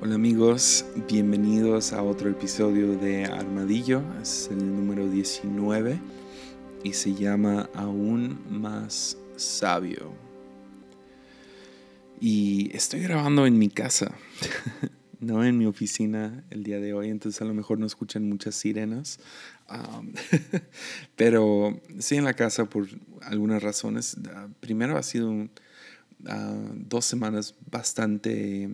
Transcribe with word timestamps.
Hola 0.00 0.14
amigos, 0.14 0.84
bienvenidos 1.08 1.92
a 1.92 2.04
otro 2.04 2.30
episodio 2.30 2.96
de 2.96 3.24
Armadillo, 3.24 4.00
es 4.22 4.48
el 4.48 4.58
número 4.58 5.10
19 5.10 5.98
y 6.84 6.92
se 6.92 7.14
llama 7.14 7.68
Aún 7.74 8.38
más 8.48 9.18
sabio. 9.34 10.12
Y 12.20 12.70
estoy 12.76 13.00
grabando 13.00 13.44
en 13.44 13.58
mi 13.58 13.70
casa, 13.70 14.14
no 15.20 15.44
en 15.44 15.58
mi 15.58 15.66
oficina 15.66 16.44
el 16.50 16.62
día 16.62 16.78
de 16.78 16.94
hoy, 16.94 17.10
entonces 17.10 17.42
a 17.42 17.44
lo 17.44 17.52
mejor 17.52 17.80
no 17.80 17.86
escuchan 17.86 18.28
muchas 18.28 18.54
sirenas, 18.54 19.18
pero 21.16 21.80
sí 21.98 22.14
en 22.14 22.24
la 22.24 22.34
casa 22.34 22.66
por 22.66 22.86
algunas 23.22 23.64
razones. 23.64 24.16
Ah, 24.32 24.46
primero 24.60 24.96
ha 24.96 25.02
sido 25.02 25.48
ah, 26.28 26.70
dos 26.72 27.04
semanas 27.04 27.56
bastante 27.68 28.70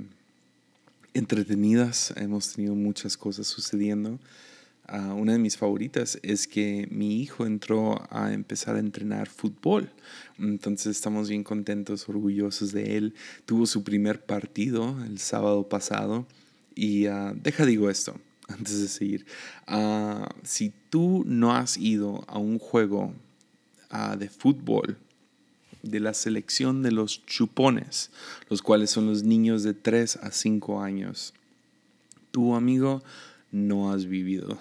entretenidas, 1.14 2.12
hemos 2.16 2.52
tenido 2.52 2.74
muchas 2.74 3.16
cosas 3.16 3.46
sucediendo. 3.46 4.18
Ah, 4.86 5.14
una 5.14 5.32
de 5.32 5.38
mis 5.38 5.56
favoritas 5.56 6.18
es 6.22 6.46
que 6.46 6.86
mi 6.90 7.22
hijo 7.22 7.46
entró 7.46 8.06
a 8.10 8.32
empezar 8.34 8.76
a 8.76 8.80
entrenar 8.80 9.28
fútbol. 9.28 9.90
Entonces 10.38 10.96
estamos 10.96 11.30
bien 11.30 11.42
contentos, 11.42 12.06
orgullosos 12.08 12.72
de 12.72 12.98
él. 12.98 13.14
Tuvo 13.46 13.64
su 13.64 13.82
primer 13.82 14.26
partido 14.26 15.02
el 15.04 15.18
sábado 15.18 15.68
pasado. 15.68 16.26
Y 16.74 17.06
uh, 17.06 17.32
deja 17.34 17.64
digo 17.64 17.88
esto 17.88 18.20
antes 18.48 18.80
de 18.82 18.88
seguir. 18.88 19.26
Uh, 19.68 20.26
si 20.42 20.72
tú 20.90 21.24
no 21.26 21.54
has 21.54 21.78
ido 21.78 22.24
a 22.26 22.38
un 22.38 22.58
juego 22.58 23.14
de 24.18 24.28
fútbol 24.28 24.98
de 25.84 26.00
la 26.00 26.14
selección 26.14 26.82
de 26.82 26.92
los 26.92 27.24
chupones, 27.26 28.10
los 28.48 28.62
cuales 28.62 28.90
son 28.90 29.06
los 29.06 29.22
niños 29.22 29.62
de 29.62 29.74
3 29.74 30.16
a 30.16 30.30
5 30.30 30.82
años. 30.82 31.34
Tu 32.30 32.54
amigo 32.54 33.02
no 33.52 33.92
has 33.92 34.06
vivido. 34.06 34.58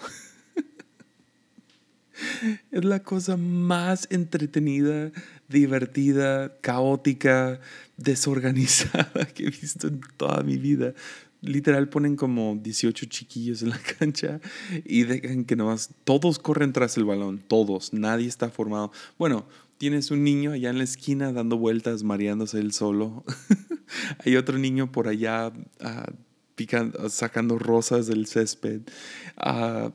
es 2.70 2.84
la 2.84 3.02
cosa 3.02 3.36
más 3.36 4.06
entretenida, 4.10 5.12
divertida, 5.48 6.56
caótica, 6.60 7.60
desorganizada 7.96 9.26
que 9.34 9.46
he 9.46 9.50
visto 9.50 9.88
en 9.88 10.00
toda 10.16 10.42
mi 10.42 10.56
vida. 10.56 10.94
Literal 11.40 11.88
ponen 11.88 12.16
como 12.16 12.58
18 12.62 13.06
chiquillos 13.06 13.62
en 13.62 13.70
la 13.70 13.78
cancha 13.98 14.40
y 14.84 15.02
dejan 15.02 15.44
que 15.44 15.56
nomás 15.56 15.90
todos 16.04 16.38
corren 16.38 16.72
tras 16.72 16.96
el 16.96 17.04
balón, 17.04 17.42
todos, 17.46 17.92
nadie 17.92 18.28
está 18.28 18.48
formado. 18.48 18.92
Bueno, 19.18 19.46
tienes 19.78 20.10
un 20.10 20.24
niño 20.24 20.52
allá 20.52 20.70
en 20.70 20.78
la 20.78 20.84
esquina 20.84 21.32
dando 21.32 21.58
vueltas, 21.58 22.02
mareándose 22.02 22.58
él 22.58 22.72
solo. 22.72 23.24
Hay 24.24 24.36
otro 24.36 24.58
niño 24.58 24.90
por 24.92 25.08
allá 25.08 25.48
uh, 25.48 26.12
picando, 26.54 27.08
sacando 27.08 27.58
rosas 27.58 28.06
del 28.06 28.26
césped. 28.26 28.82
Uh, 29.36 29.90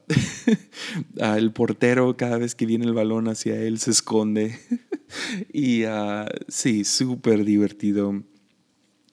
el 1.17 1.51
portero 1.51 2.15
cada 2.17 2.37
vez 2.37 2.55
que 2.55 2.65
viene 2.65 2.85
el 2.85 2.93
balón 2.93 3.27
hacia 3.27 3.59
él 3.61 3.79
se 3.79 3.91
esconde. 3.91 4.59
y 5.53 5.83
sí, 6.47 6.83
súper 6.83 7.45
divertido. 7.45 8.23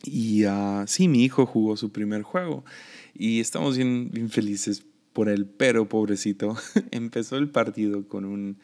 Y 0.05 0.45
sí, 0.86 1.08
mi 1.08 1.25
hijo 1.25 1.47
jugó 1.47 1.77
su 1.77 1.91
primer 1.91 2.23
juego 2.23 2.64
y 3.12 3.41
estamos 3.41 3.77
bien 3.77 4.28
felices 4.30 4.84
por 5.17 5.30
él, 5.30 5.47
pero 5.47 5.89
pobrecito, 5.89 6.56
empezó 6.91 7.39
el 7.39 7.48
partido 7.48 8.06
con 8.06 8.27
un, 8.27 8.58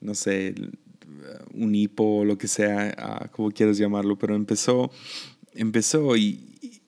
no 0.00 0.14
sé, 0.14 0.54
un 1.54 1.74
hipo 1.74 2.24
lo 2.24 2.38
que 2.38 2.48
sea, 2.48 2.94
uh, 2.98 3.28
como 3.30 3.50
quieras 3.50 3.78
llamarlo, 3.78 4.16
pero 4.18 4.34
empezó, 4.34 4.90
empezó 5.52 6.16
y, 6.16 6.80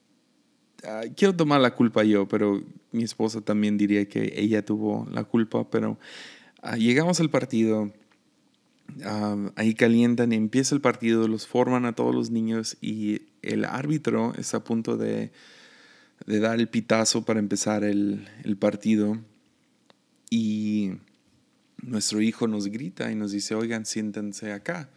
ah, 0.83 1.03
quiero 1.15 1.35
tomar 1.35 1.61
la 1.61 1.75
culpa 1.75 2.03
yo, 2.03 2.27
pero 2.27 2.63
mi 2.91 3.03
esposa 3.03 3.41
también 3.41 3.77
diría 3.77 4.07
que 4.07 4.33
ella 4.35 4.63
tuvo 4.63 5.07
la 5.11 5.23
culpa, 5.23 5.69
pero 5.69 5.97
ah, 6.61 6.77
llegamos 6.77 7.19
al 7.19 7.29
partido, 7.29 7.91
ahí 9.55 9.73
calientan 9.73 10.33
empieza 10.33 10.75
el 10.75 10.81
partido, 10.81 11.27
los 11.27 11.47
forman 11.47 11.85
a 11.85 11.93
todos 11.93 12.13
los 12.13 12.29
niños 12.29 12.77
y 12.81 13.21
el 13.41 13.63
árbitro 13.63 14.33
está 14.37 14.57
a 14.57 14.63
punto 14.63 14.97
de, 14.97 15.31
de 16.25 16.39
dar 16.39 16.59
el 16.59 16.67
pitazo 16.67 17.23
para 17.23 17.39
empezar 17.39 17.83
el, 17.83 18.27
el 18.43 18.57
partido 18.57 19.17
y 20.29 20.93
nuestro 21.81 22.21
hijo 22.21 22.47
nos 22.47 22.67
grita 22.67 23.11
y 23.11 23.15
nos 23.15 23.31
dice, 23.31 23.55
oigan, 23.55 23.85
siéntense 23.85 24.51
acá. 24.51 24.89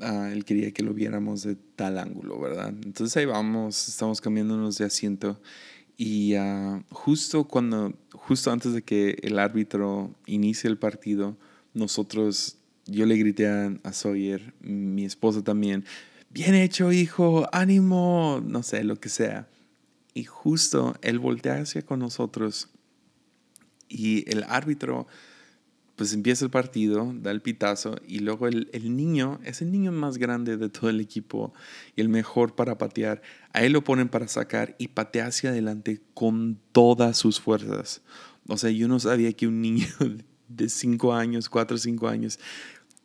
Ah, 0.00 0.30
él 0.32 0.44
quería 0.44 0.72
que 0.72 0.82
lo 0.82 0.92
viéramos 0.92 1.42
de 1.42 1.56
tal 1.76 1.98
ángulo, 1.98 2.38
¿verdad? 2.38 2.68
Entonces 2.68 3.16
ahí 3.16 3.24
vamos, 3.24 3.88
estamos 3.88 4.20
cambiándonos 4.20 4.76
de 4.78 4.84
asiento 4.84 5.40
y 6.00 6.36
uh, 6.36 6.80
justo 6.90 7.44
cuando, 7.48 7.92
justo 8.12 8.52
antes 8.52 8.72
de 8.72 8.82
que 8.82 9.18
el 9.22 9.38
árbitro 9.38 10.14
inicie 10.26 10.70
el 10.70 10.78
partido, 10.78 11.36
nosotros, 11.74 12.58
yo 12.86 13.04
le 13.04 13.16
grité 13.16 13.48
a, 13.48 13.76
a 13.82 13.92
Sawyer, 13.92 14.54
mi 14.60 15.04
esposa 15.04 15.42
también, 15.42 15.84
bien 16.30 16.54
hecho 16.54 16.92
hijo, 16.92 17.48
ánimo, 17.52 18.40
no 18.46 18.62
sé, 18.62 18.84
lo 18.84 19.00
que 19.00 19.08
sea. 19.08 19.48
Y 20.14 20.22
justo 20.22 20.94
él 21.02 21.18
voltea 21.18 21.62
hacia 21.62 21.82
con 21.82 21.98
nosotros 21.98 22.68
y 23.88 24.30
el 24.30 24.44
árbitro 24.44 25.08
pues 25.98 26.12
empieza 26.12 26.44
el 26.44 26.52
partido, 26.52 27.12
da 27.12 27.32
el 27.32 27.42
pitazo 27.42 27.96
y 28.06 28.20
luego 28.20 28.46
el, 28.46 28.70
el, 28.72 28.94
niño, 28.94 29.40
es 29.44 29.62
el 29.62 29.72
niño 29.72 29.90
más 29.90 30.16
grande 30.16 30.56
de 30.56 30.68
todo 30.68 30.88
el 30.88 31.00
equipo 31.00 31.52
y 31.96 32.00
el 32.00 32.08
mejor 32.08 32.54
para 32.54 32.78
patear, 32.78 33.20
a 33.52 33.64
él 33.64 33.72
lo 33.72 33.82
ponen 33.82 34.08
para 34.08 34.28
sacar 34.28 34.76
y 34.78 34.88
patea 34.88 35.26
hacia 35.26 35.50
adelante 35.50 36.00
con 36.14 36.60
todas 36.70 37.18
sus 37.18 37.40
fuerzas. 37.40 38.02
O 38.46 38.56
sea, 38.56 38.70
yo 38.70 38.86
no 38.86 39.00
sabía 39.00 39.32
que 39.32 39.48
un 39.48 39.60
niño 39.60 39.88
de 40.48 40.68
5 40.68 41.14
años, 41.14 41.48
4 41.48 41.74
o 41.74 41.78
5 41.78 42.06
años, 42.06 42.38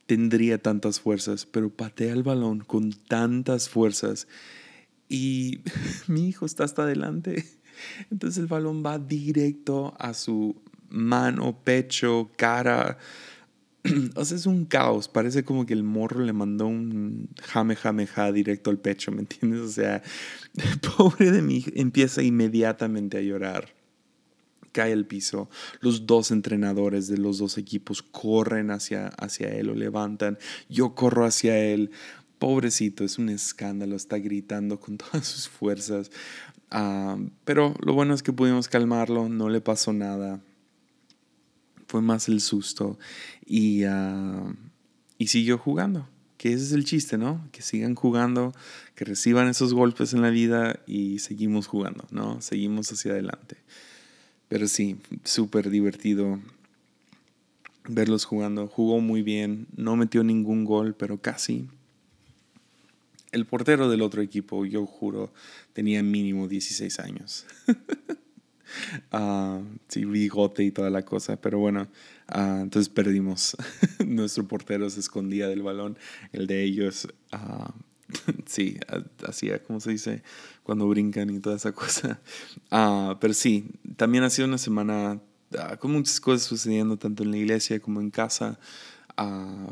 tendría 0.06 0.60
tantas 0.60 1.00
fuerzas, 1.00 1.48
pero 1.48 1.72
patea 1.72 2.14
el 2.14 2.22
balón 2.22 2.60
con 2.60 2.94
tantas 2.94 3.70
fuerzas 3.70 4.28
y 5.10 5.62
mi 6.08 6.28
hijo 6.28 6.46
está 6.46 6.64
hasta 6.64 6.84
adelante. 6.84 7.44
Entonces 8.12 8.38
el 8.38 8.46
balón 8.46 8.84
va 8.86 9.00
directo 9.00 9.96
a 9.98 10.14
su 10.14 10.62
mano, 10.94 11.60
pecho, 11.64 12.32
cara. 12.38 12.98
O 14.16 14.24
sea, 14.24 14.38
es 14.38 14.46
un 14.46 14.64
caos. 14.64 15.10
Parece 15.10 15.44
como 15.44 15.66
que 15.66 15.74
el 15.74 15.84
morro 15.84 16.22
le 16.22 16.32
mandó 16.32 16.68
un 16.68 17.28
jame, 17.42 17.76
jame, 17.76 18.08
ja 18.08 18.32
directo 18.32 18.70
al 18.70 18.80
pecho, 18.80 19.12
¿me 19.12 19.20
entiendes? 19.22 19.60
O 19.60 19.70
sea, 19.70 20.02
pobre 20.98 21.32
de 21.32 21.42
mí, 21.42 21.66
empieza 21.76 22.24
inmediatamente 22.24 23.18
a 23.18 23.22
llorar. 23.22 23.74
Cae 24.72 24.94
al 24.94 25.06
piso. 25.06 25.50
Los 25.82 26.06
dos 26.08 26.32
entrenadores 26.32 27.10
de 27.10 27.18
los 27.18 27.40
dos 27.40 27.58
equipos 27.58 28.02
corren 28.02 28.72
hacia, 28.72 29.08
hacia 29.08 29.50
él, 29.50 29.68
lo 29.68 29.76
levantan. 29.76 30.38
Yo 30.70 30.96
corro 30.96 31.26
hacia 31.26 31.60
él. 31.60 31.92
Pobrecito, 32.40 33.04
es 33.04 33.18
un 33.18 33.28
escándalo, 33.28 33.98
está 33.98 34.18
gritando 34.18 34.80
con 34.80 34.98
todas 34.98 35.28
sus 35.28 35.50
fuerzas. 35.50 36.10
Uh, 36.72 37.30
pero 37.44 37.76
lo 37.82 37.94
bueno 37.94 38.14
es 38.14 38.24
que 38.24 38.32
pudimos 38.32 38.70
calmarlo, 38.70 39.28
no 39.28 39.50
le 39.50 39.60
pasó 39.60 39.92
nada 39.92 40.42
fue 41.94 42.02
más 42.02 42.28
el 42.28 42.42
susto 42.42 42.98
y, 43.46 43.86
uh, 43.86 44.56
y 45.20 45.28
siguió 45.28 45.60
jugando. 45.60 46.10
Que 46.38 46.52
ese 46.52 46.64
es 46.64 46.72
el 46.72 46.86
chiste, 46.86 47.20
¿no? 47.20 47.48
Que 47.52 47.62
sigan 47.62 47.94
jugando, 47.94 48.52
que 48.96 49.06
reciban 49.06 49.48
esos 49.48 49.76
golpes 49.76 50.12
en 50.14 50.24
la 50.24 50.32
vida 50.32 50.80
y 50.88 51.20
seguimos 51.20 51.68
jugando, 51.68 52.08
¿no? 52.10 52.42
Seguimos 52.42 52.92
hacia 52.92 53.12
adelante. 53.12 53.58
Pero 54.48 54.68
sí, 54.68 54.98
súper 55.24 55.70
divertido 55.70 56.40
verlos 57.88 58.26
jugando. 58.26 58.66
Jugó 58.66 59.00
muy 59.00 59.22
bien, 59.22 59.68
no 59.78 59.96
metió 59.96 60.24
ningún 60.24 60.66
gol, 60.66 60.96
pero 60.96 61.22
casi. 61.22 61.68
El 63.32 63.46
portero 63.46 63.88
del 63.88 64.02
otro 64.02 64.24
equipo, 64.24 64.66
yo 64.66 64.88
juro, 64.88 65.32
tenía 65.74 66.02
mínimo 66.02 66.48
16 66.48 67.00
años. 67.00 67.46
Uh, 69.12 69.64
sí, 69.88 70.06
bigote 70.06 70.64
y 70.64 70.72
toda 70.72 70.90
la 70.90 71.04
cosa, 71.04 71.38
pero 71.38 71.60
bueno, 71.60 71.88
uh, 72.36 72.62
entonces 72.62 72.90
perdimos. 72.90 73.56
Nuestro 74.06 74.48
portero 74.48 74.90
se 74.90 75.00
escondía 75.00 75.48
del 75.48 75.62
balón, 75.62 75.98
el 76.32 76.48
de 76.48 76.64
ellos, 76.64 77.08
uh, 77.34 77.72
sí, 78.46 78.78
hacía, 79.28 79.64
¿cómo 79.64 79.80
se 79.80 79.92
dice? 79.92 80.24
Cuando 80.64 80.88
brincan 80.88 81.30
y 81.30 81.40
toda 81.40 81.56
esa 81.56 81.72
cosa. 81.72 82.20
pero 83.20 83.34
sí, 83.34 83.66
también 83.96 84.24
ha 84.24 84.30
sido 84.30 84.48
una 84.48 84.58
semana 84.58 85.20
con 85.80 85.92
muchas 85.92 86.20
cosas 86.20 86.44
sucediendo, 86.44 86.98
tanto 86.98 87.24
en 87.24 87.32
la 87.32 87.38
iglesia 87.38 87.80
como 87.80 88.02
en 88.02 88.12
casa. 88.12 88.60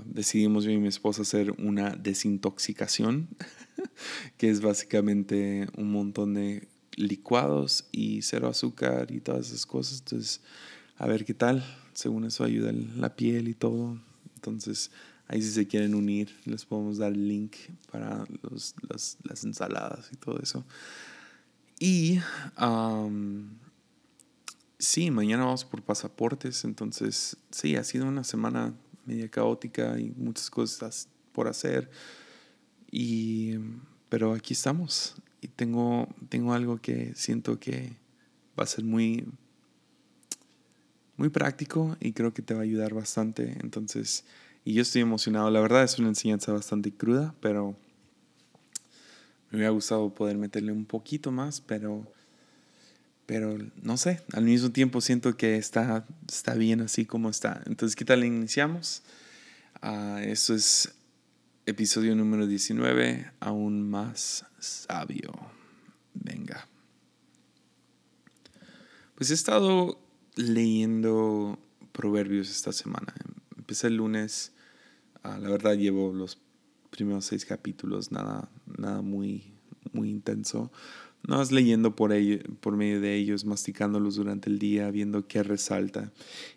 decidimos 0.06 0.63
yo 0.63 0.71
y 0.71 0.77
mi 0.77 0.88
esposa 0.88 1.24
hacer 1.24 1.51
una 1.59 1.92
desintoxicación, 1.92 3.27
que 4.38 4.50
es 4.50 4.62
básicamente 4.62 5.68
un 5.77 5.92
montón 5.92 6.33
de 6.33 6.68
licuados 7.01 7.86
y 7.92 8.21
cero 8.21 8.48
azúcar 8.48 9.12
y 9.12 9.19
todas 9.19 9.48
esas 9.48 9.65
cosas. 9.65 10.00
Entonces, 10.00 10.42
a 10.98 11.07
ver 11.07 11.25
qué 11.25 11.33
tal. 11.33 11.63
Según 11.94 12.25
eso 12.25 12.44
ayuda 12.44 12.71
la 12.98 13.15
piel 13.15 13.48
y 13.48 13.53
todo. 13.53 14.00
Entonces, 14.36 14.92
ahí 15.27 15.42
si 15.42 15.51
se 15.51 15.68
quieren 15.68 15.95
unir, 15.95 16.36
les 16.45 16.65
podemos 16.65 16.98
dar 16.98 17.12
el 17.12 17.27
link 17.27 17.56
para 17.92 18.25
los, 18.42 18.75
las, 18.89 19.18
las 19.24 19.44
ensaladas 19.44 20.09
y 20.12 20.15
todo 20.15 20.39
eso. 20.39 20.65
Y 21.80 22.19
sí, 24.77 25.09
mañana 25.09 25.45
vamos 25.45 25.65
por 25.65 25.81
pasaportes, 25.81 26.63
entonces 26.63 27.38
sí, 27.50 27.75
ha 27.75 27.83
sido 27.83 28.06
una 28.06 28.24
semana 28.24 28.74
media 29.06 29.30
caótica 29.30 30.00
y 30.00 30.12
muchas 30.12 30.50
cosas 30.50 31.07
por 31.31 31.48
hacer. 31.48 31.89
Y, 32.92 33.56
pero 34.09 34.33
aquí 34.33 34.53
estamos 34.53 35.15
y 35.41 35.47
tengo, 35.47 36.07
tengo 36.29 36.53
algo 36.53 36.77
que 36.77 37.13
siento 37.15 37.59
que 37.59 37.93
va 38.57 38.63
a 38.63 38.67
ser 38.67 38.85
muy, 38.85 39.25
muy 41.17 41.29
práctico 41.29 41.97
y 41.99 42.13
creo 42.13 42.33
que 42.33 42.43
te 42.43 42.53
va 42.53 42.61
a 42.61 42.63
ayudar 42.63 42.93
bastante. 42.93 43.57
Entonces, 43.61 44.23
y 44.63 44.73
yo 44.73 44.83
estoy 44.83 45.01
emocionado. 45.01 45.49
La 45.49 45.59
verdad 45.59 45.83
es 45.83 45.97
una 45.97 46.09
enseñanza 46.09 46.53
bastante 46.53 46.91
cruda, 46.91 47.33
pero 47.41 47.75
me 49.49 49.57
hubiera 49.57 49.71
gustado 49.71 50.13
poder 50.13 50.38
meterle 50.38 50.71
un 50.71 50.85
poquito 50.85 51.31
más, 51.31 51.59
pero, 51.59 52.05
pero 53.25 53.57
no 53.81 53.97
sé, 53.97 54.21
al 54.33 54.43
mismo 54.43 54.69
tiempo 54.71 55.01
siento 55.01 55.35
que 55.35 55.57
está, 55.57 56.05
está 56.29 56.53
bien 56.53 56.81
así 56.81 57.05
como 57.05 57.29
está. 57.29 57.63
Entonces, 57.65 57.95
¿qué 57.95 58.05
tal 58.05 58.23
iniciamos? 58.23 59.01
Uh, 59.81 60.17
eso 60.19 60.53
es 60.53 60.93
episodio 61.66 62.16
número 62.16 62.48
19, 62.48 63.31
aún 63.40 63.90
más 63.90 64.46
sabio. 64.60 65.31
Venga. 66.13 66.68
Pues 69.16 69.30
he 69.30 69.34
estado 69.34 70.00
leyendo 70.36 71.60
proverbios 71.92 72.50
esta 72.50 72.72
semana. 72.72 73.13
Empecé 73.58 73.88
el 73.88 73.98
lunes, 73.98 74.54
ah, 75.24 75.38
la 75.38 75.50
verdad 75.50 75.75
llevo 75.75 76.12
los 76.13 76.40
primeros 76.90 77.25
seis 77.25 77.46
capítulos, 77.46 78.12
nada, 78.12 78.50
nada 78.78 79.02
muy, 79.02 79.54
muy 79.94 80.10
intenso. 80.10 80.72
No 81.28 81.38
vas 81.38 81.52
leyendo 81.52 81.96
por, 81.96 82.12
ello, 82.13 82.40
por 82.62 82.75
medio 82.75 83.00
de 83.00 83.16
ellos, 83.16 83.46
masticándolos 83.46 84.16
durante 84.16 84.50
el 84.50 84.58
día, 84.58 84.90
viendo 84.90 85.28
qué 85.28 85.44
resalta. 85.44 86.12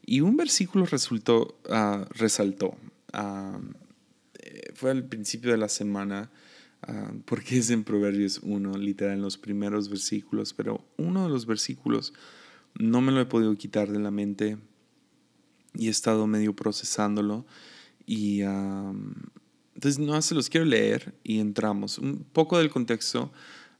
Y 0.07 0.23
un 0.23 0.39
versículo 0.39 0.87
resultó, 0.87 1.59
uh, 1.69 2.05
resaltó. 2.11 2.75
Uh, 3.13 3.84
fue 4.75 4.91
al 4.91 5.05
principio 5.05 5.51
de 5.51 5.59
la 5.59 5.69
semana, 5.69 6.31
ah, 6.83 7.13
porque 7.25 7.59
es 7.59 7.71
en 7.71 7.85
Proverbios 7.85 8.41
1, 8.43 8.79
literal, 8.79 9.15
en 9.15 9.23
los 9.23 9.39
primeros 9.39 9.89
versículos, 9.89 10.55
pero 10.55 10.85
uno 10.97 11.25
de 11.25 11.29
los 11.29 11.47
versículos 11.47 12.13
no 12.79 13.01
me 13.01 13.13
lo 13.13 13.21
he 13.21 13.27
podido 13.27 13.55
quitar 13.57 13.91
de 13.91 13.99
la 14.01 14.11
mente 14.11 14.59
y 15.75 15.89
he 15.89 15.91
estado 15.91 16.27
medio 16.27 16.55
procesándolo. 16.55 17.47
Y 18.07 18.43
entonces 18.43 19.99
no 19.99 20.21
se 20.23 20.35
los 20.35 20.49
quiero 20.49 20.67
leer 20.67 21.15
y 21.23 21.39
entramos. 21.41 21.99
Un 21.99 22.25
poco 22.33 22.59
del 22.59 22.71
contexto. 22.71 23.33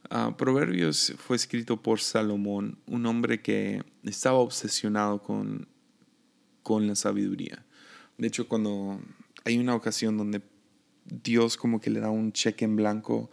Ah, 0.09 0.35
Proverbios 0.37 1.13
fue 1.17 1.35
escrito 1.35 1.81
por 1.81 1.99
Salomón, 1.99 2.77
un 2.85 3.05
hombre 3.05 3.41
que 3.41 3.83
estaba 4.03 4.37
obsesionado 4.37 5.21
con, 5.21 5.67
con 6.63 6.85
la 6.87 6.95
sabiduría. 6.95 7.65
De 8.17 8.27
hecho, 8.27 8.47
cuando 8.47 8.99
hay 9.43 9.57
una 9.57 9.75
ocasión 9.75 10.17
donde 10.17 10.41
Dios 11.05 11.57
como 11.57 11.79
que 11.79 11.89
le 11.89 11.99
da 11.99 12.09
un 12.09 12.31
cheque 12.31 12.65
en 12.65 12.75
blanco 12.75 13.29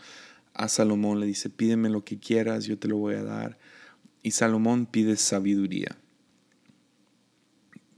a 0.55 0.69
Salomón, 0.69 1.21
le 1.21 1.27
dice, 1.27 1.51
pídeme 1.51 1.89
lo 1.89 2.05
que 2.05 2.19
quieras, 2.19 2.65
yo 2.65 2.79
te 2.79 2.89
lo 2.89 2.99
voy 2.99 3.15
a 3.15 3.23
dar. 3.23 3.59
Y 4.23 4.33
Salomón 4.33 4.87
pide 4.87 5.17
sabiduría, 5.17 5.97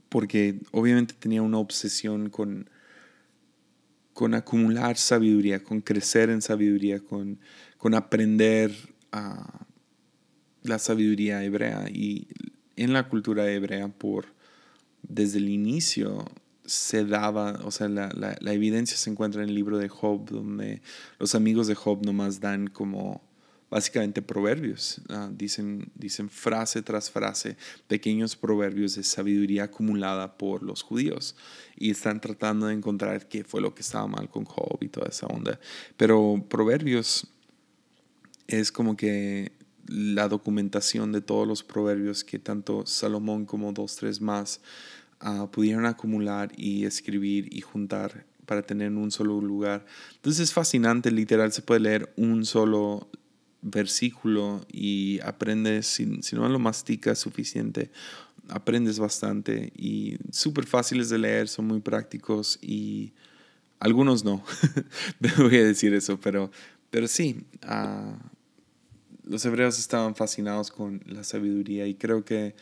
porque 0.09 0.59
obviamente 0.71 1.13
tenía 1.17 1.41
una 1.41 1.57
obsesión 1.57 2.29
con, 2.29 2.69
con 4.13 4.33
acumular 4.33 4.97
sabiduría, 4.97 5.61
con 5.63 5.81
crecer 5.81 6.29
en 6.29 6.41
sabiduría, 6.41 6.99
con, 6.99 7.39
con 7.77 7.93
aprender 7.93 8.73
a 9.11 9.65
la 10.63 10.79
sabiduría 10.79 11.43
hebrea. 11.43 11.85
Y 11.89 12.27
en 12.75 12.93
la 12.93 13.07
cultura 13.07 13.51
hebrea, 13.51 13.89
por 13.89 14.27
desde 15.03 15.37
el 15.37 15.49
inicio, 15.49 16.25
se 16.65 17.05
daba, 17.05 17.59
o 17.63 17.71
sea, 17.71 17.87
la, 17.87 18.09
la, 18.15 18.53
evidencia 18.53 18.97
se 18.97 19.09
encuentra 19.09 19.43
en 19.43 19.49
el 19.49 19.55
libro 19.55 19.77
de 19.77 19.89
Job, 19.89 20.29
donde 20.29 20.81
los 21.19 21.35
amigos 21.35 21.67
de 21.67 21.75
Job 21.75 22.05
nomás 22.05 22.39
dan 22.39 22.67
como 22.67 23.21
básicamente 23.69 24.21
proverbios, 24.21 25.01
ah, 25.09 25.29
dicen, 25.31 25.91
dicen 25.95 26.29
frase 26.29 26.81
tras 26.81 27.09
frase, 27.11 27.57
pequeños 27.87 28.35
proverbios 28.35 28.95
de 28.95 29.03
sabiduría 29.03 29.65
acumulada 29.65 30.37
por 30.37 30.63
los 30.63 30.81
judíos 30.81 31.35
y 31.75 31.89
están 31.91 32.21
tratando 32.21 32.67
de 32.67 32.73
encontrar 32.73 33.27
qué 33.27 33.43
fue 33.43 33.61
lo 33.61 33.73
que 33.73 33.81
estaba 33.81 34.07
mal 34.07 34.29
con 34.29 34.45
Job 34.45 34.77
y 34.81 34.87
toda 34.87 35.07
esa 35.09 35.27
onda. 35.27 35.59
Pero 35.97 36.45
proverbios 36.47 37.27
es 38.47 38.71
como 38.71 38.95
que 38.95 39.51
la 39.87 40.27
documentación 40.27 41.11
de 41.11 41.21
todos 41.21 41.47
los 41.47 41.63
proverbios 41.63 42.23
que 42.23 42.39
tanto 42.39 42.85
Salomón 42.85 43.45
como 43.45 43.71
dos, 43.71 43.95
tres 43.95 44.21
más 44.21 44.61
Ah, 45.19 45.47
pudieron 45.51 45.85
acumular 45.85 46.51
y 46.57 46.85
escribir 46.85 47.47
y 47.51 47.61
juntar 47.61 48.25
para 48.45 48.61
tener 48.61 48.87
en 48.87 48.97
un 48.97 49.11
solo 49.11 49.39
lugar. 49.41 49.85
Entonces 50.15 50.49
es 50.49 50.53
fascinante, 50.53 51.11
literal, 51.11 51.51
se 51.51 51.61
puede 51.61 51.79
leer 51.79 52.13
un 52.15 52.45
solo 52.45 53.09
versículo 53.61 54.65
y 54.71 55.19
aprendes, 55.23 55.87
si, 55.87 56.21
si 56.21 56.35
no 56.35 56.47
lo 56.47 56.59
masticas 56.59 57.17
suficiente, 57.17 57.89
aprendes 58.49 58.99
bastante 58.99 59.73
y 59.75 60.17
súper 60.31 60.65
fáciles 60.65 61.09
de 61.09 61.17
leer, 61.17 61.47
son 61.47 61.65
muy 61.65 61.79
prácticos 61.79 62.59
y 62.61 63.13
algunos 63.79 64.23
no, 64.23 64.43
voy 65.37 65.57
a 65.57 65.63
decir 65.63 65.93
eso, 65.93 66.19
pero, 66.19 66.51
pero 66.91 67.07
sí, 67.07 67.45
uh, 67.63 68.13
los 69.23 69.43
hebreos 69.45 69.79
estaban 69.79 70.15
fascinados 70.15 70.71
con 70.71 71.01
la 71.07 71.23
sabiduría 71.23 71.87
y 71.87 71.95
creo 71.95 72.23
que 72.23 72.55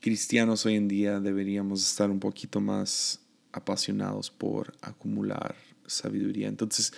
cristianos 0.00 0.64
hoy 0.66 0.76
en 0.76 0.88
día 0.88 1.20
deberíamos 1.20 1.86
estar 1.86 2.10
un 2.10 2.20
poquito 2.20 2.60
más 2.60 3.20
apasionados 3.52 4.30
por 4.30 4.72
acumular 4.80 5.54
sabiduría. 5.86 6.48
Entonces, 6.48 6.92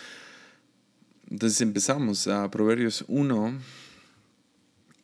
entonces 1.29 1.61
empezamos 1.61 2.29
a 2.29 2.51
Proverbios 2.51 3.05
1. 3.09 3.59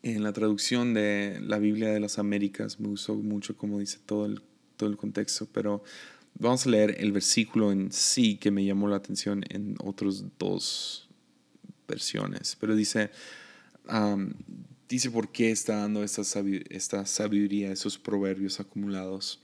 En 0.05 0.23
la 0.23 0.33
traducción 0.33 0.95
de 0.95 1.41
la 1.43 1.59
Biblia 1.59 1.91
de 1.91 2.01
las 2.01 2.19
Américas 2.19 2.79
me 2.79 2.89
usó 2.89 3.17
mucho 3.17 3.57
como 3.57 3.81
dice 3.81 3.99
todo 4.07 4.27
el, 4.27 4.43
todo 4.77 4.89
el 4.89 4.97
contexto, 4.97 5.49
pero 5.53 5.83
vamos 6.39 6.67
a 6.67 6.71
leer 6.71 6.97
el 7.01 7.11
versículo 7.13 7.73
en 7.73 7.91
sí 7.91 8.37
que 8.37 8.51
me 8.51 8.65
llamó 8.65 8.89
la 8.89 8.97
atención 8.97 9.45
en 9.49 9.75
otras 9.83 10.25
dos 10.39 11.09
versiones. 11.89 12.57
Pero 12.61 12.77
dice, 12.77 13.11
dice 14.89 15.11
por 15.11 15.31
qué 15.31 15.51
está 15.51 15.77
dando 15.77 16.03
esta 16.03 16.25
sabiduría, 17.07 17.71
esos 17.71 17.99
proverbios 17.99 18.61
acumulados. 18.61 19.41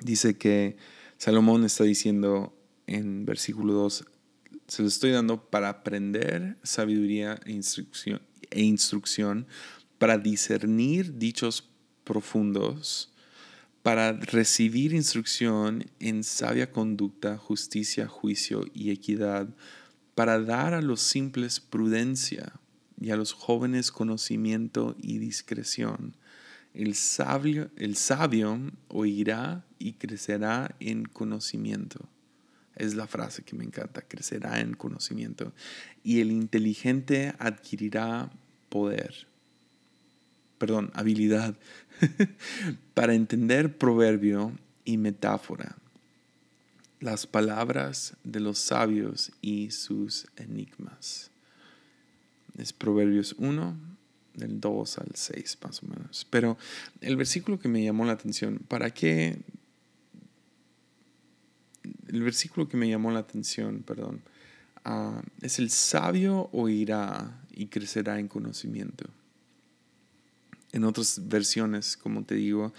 Dice 0.00 0.36
que 0.36 0.76
Salomón 1.18 1.64
está 1.64 1.84
diciendo 1.84 2.56
en 2.86 3.24
versículo 3.24 3.74
2, 3.74 4.04
se 4.66 4.82
lo 4.82 4.88
estoy 4.88 5.10
dando 5.10 5.48
para 5.48 5.68
aprender 5.68 6.56
sabiduría 6.62 7.38
e 7.44 7.52
instrucción, 7.52 8.20
e 8.50 8.62
instrucción 8.62 9.46
para 9.98 10.18
discernir 10.18 11.18
dichos 11.18 11.68
profundos, 12.04 13.12
para 13.82 14.12
recibir 14.12 14.92
instrucción 14.92 15.84
en 16.00 16.24
sabia 16.24 16.70
conducta, 16.70 17.38
justicia, 17.38 18.08
juicio 18.08 18.64
y 18.74 18.90
equidad, 18.90 19.48
para 20.14 20.40
dar 20.40 20.74
a 20.74 20.82
los 20.82 21.00
simples 21.00 21.60
prudencia 21.60 22.54
y 23.00 23.10
a 23.10 23.16
los 23.16 23.32
jóvenes 23.32 23.92
conocimiento 23.92 24.96
y 24.98 25.18
discreción. 25.18 26.16
El 26.74 26.94
sabio, 26.94 27.70
el 27.76 27.96
sabio 27.96 28.60
oirá 28.88 29.64
y 29.78 29.94
crecerá 29.94 30.74
en 30.80 31.04
conocimiento. 31.04 32.08
Es 32.74 32.94
la 32.94 33.06
frase 33.06 33.42
que 33.42 33.56
me 33.56 33.64
encanta, 33.64 34.02
crecerá 34.02 34.60
en 34.60 34.74
conocimiento. 34.74 35.54
Y 36.02 36.20
el 36.20 36.30
inteligente 36.30 37.34
adquirirá 37.38 38.30
poder, 38.68 39.26
perdón, 40.58 40.90
habilidad 40.92 41.56
para 42.94 43.14
entender 43.14 43.78
proverbio 43.78 44.52
y 44.84 44.98
metáfora, 44.98 45.76
las 47.00 47.26
palabras 47.26 48.16
de 48.24 48.40
los 48.40 48.58
sabios 48.58 49.32
y 49.40 49.70
sus 49.70 50.26
enigmas. 50.36 51.30
Es 52.58 52.72
Proverbios 52.72 53.34
1, 53.38 53.76
del 54.34 54.60
2 54.60 54.98
al 54.98 55.10
6 55.14 55.58
más 55.62 55.82
o 55.82 55.86
menos. 55.86 56.26
Pero 56.30 56.56
el 57.00 57.16
versículo 57.16 57.58
que 57.58 57.68
me 57.68 57.82
llamó 57.82 58.04
la 58.04 58.12
atención, 58.12 58.60
¿para 58.68 58.90
qué? 58.90 59.38
El 62.08 62.22
versículo 62.22 62.68
que 62.68 62.76
me 62.76 62.88
llamó 62.88 63.10
la 63.10 63.20
atención, 63.20 63.82
perdón, 63.82 64.22
ah, 64.84 65.22
es 65.40 65.58
el 65.58 65.70
sabio 65.70 66.48
oirá 66.52 67.40
y 67.52 67.66
crecerá 67.66 68.18
en 68.18 68.28
conocimiento. 68.28 69.08
En 70.72 70.84
otras 70.84 71.28
versiones, 71.28 71.96
como 71.96 72.24
te 72.24 72.34
digo, 72.34 72.74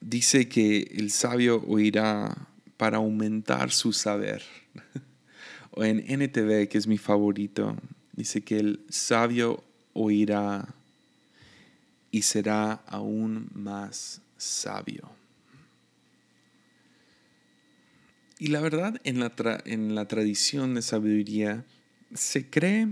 dice 0.00 0.48
que 0.48 0.82
el 0.94 1.10
sabio 1.10 1.62
oirá 1.66 2.48
para 2.76 2.98
aumentar 2.98 3.70
su 3.70 3.92
saber. 3.92 4.42
o 5.70 5.84
en 5.84 5.98
NTV, 5.98 6.68
que 6.68 6.78
es 6.78 6.86
mi 6.86 6.98
favorito, 6.98 7.76
Dice 8.16 8.40
que 8.40 8.58
el 8.58 8.80
sabio 8.88 9.62
oirá 9.92 10.74
y 12.10 12.22
será 12.22 12.72
aún 12.86 13.48
más 13.54 14.22
sabio. 14.36 15.10
Y 18.38 18.48
la 18.48 18.60
verdad, 18.60 19.00
en 19.04 19.20
la, 19.20 19.32
en 19.64 19.94
la 19.94 20.08
tradición 20.08 20.74
de 20.74 20.82
sabiduría, 20.82 21.64
se 22.14 22.48
cree 22.48 22.88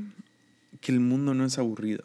que 0.81 0.93
el 0.93 1.01
mundo 1.01 1.35
no 1.35 1.45
es 1.45 1.59
aburrido. 1.59 2.05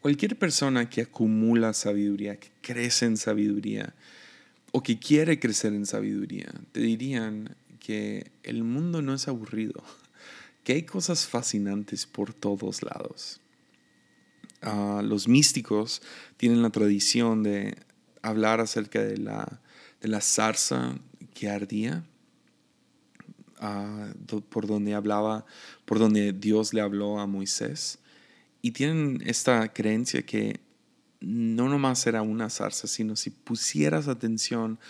Cualquier 0.00 0.38
persona 0.38 0.88
que 0.88 1.02
acumula 1.02 1.72
sabiduría, 1.72 2.36
que 2.36 2.50
crece 2.60 3.06
en 3.06 3.16
sabiduría 3.16 3.94
o 4.72 4.82
que 4.82 4.98
quiere 4.98 5.40
crecer 5.40 5.72
en 5.72 5.86
sabiduría, 5.86 6.52
te 6.72 6.80
dirían 6.80 7.56
que 7.80 8.30
el 8.42 8.62
mundo 8.62 9.00
no 9.02 9.14
es 9.14 9.26
aburrido, 9.26 9.82
que 10.66 10.72
hay 10.72 10.82
cosas 10.82 11.28
fascinantes 11.28 12.06
por 12.06 12.34
todos 12.34 12.82
lados. 12.82 13.40
Ah, 14.62 15.00
los 15.04 15.28
místicos 15.28 16.02
tienen 16.38 16.60
la 16.60 16.70
tradición 16.70 17.44
de 17.44 17.76
hablar 18.20 18.58
acerca 18.60 19.00
de 19.00 19.16
la, 19.16 19.60
de 20.00 20.08
la 20.08 20.20
zarza 20.20 20.98
que 21.34 21.48
ardía, 21.48 22.04
ah, 23.60 24.12
por 24.48 24.66
donde 24.66 24.94
hablaba, 24.94 25.46
por 25.84 26.00
donde 26.00 26.32
Dios 26.32 26.74
le 26.74 26.80
habló 26.80 27.20
a 27.20 27.28
Moisés. 27.28 28.00
Y 28.60 28.72
tienen 28.72 29.22
esta 29.24 29.72
creencia 29.72 30.26
que 30.26 30.58
no 31.20 31.68
nomás 31.68 32.08
era 32.08 32.22
una 32.22 32.50
zarza, 32.50 32.88
sino 32.88 33.14
si 33.14 33.30
pusieras 33.30 34.08
atención, 34.08 34.80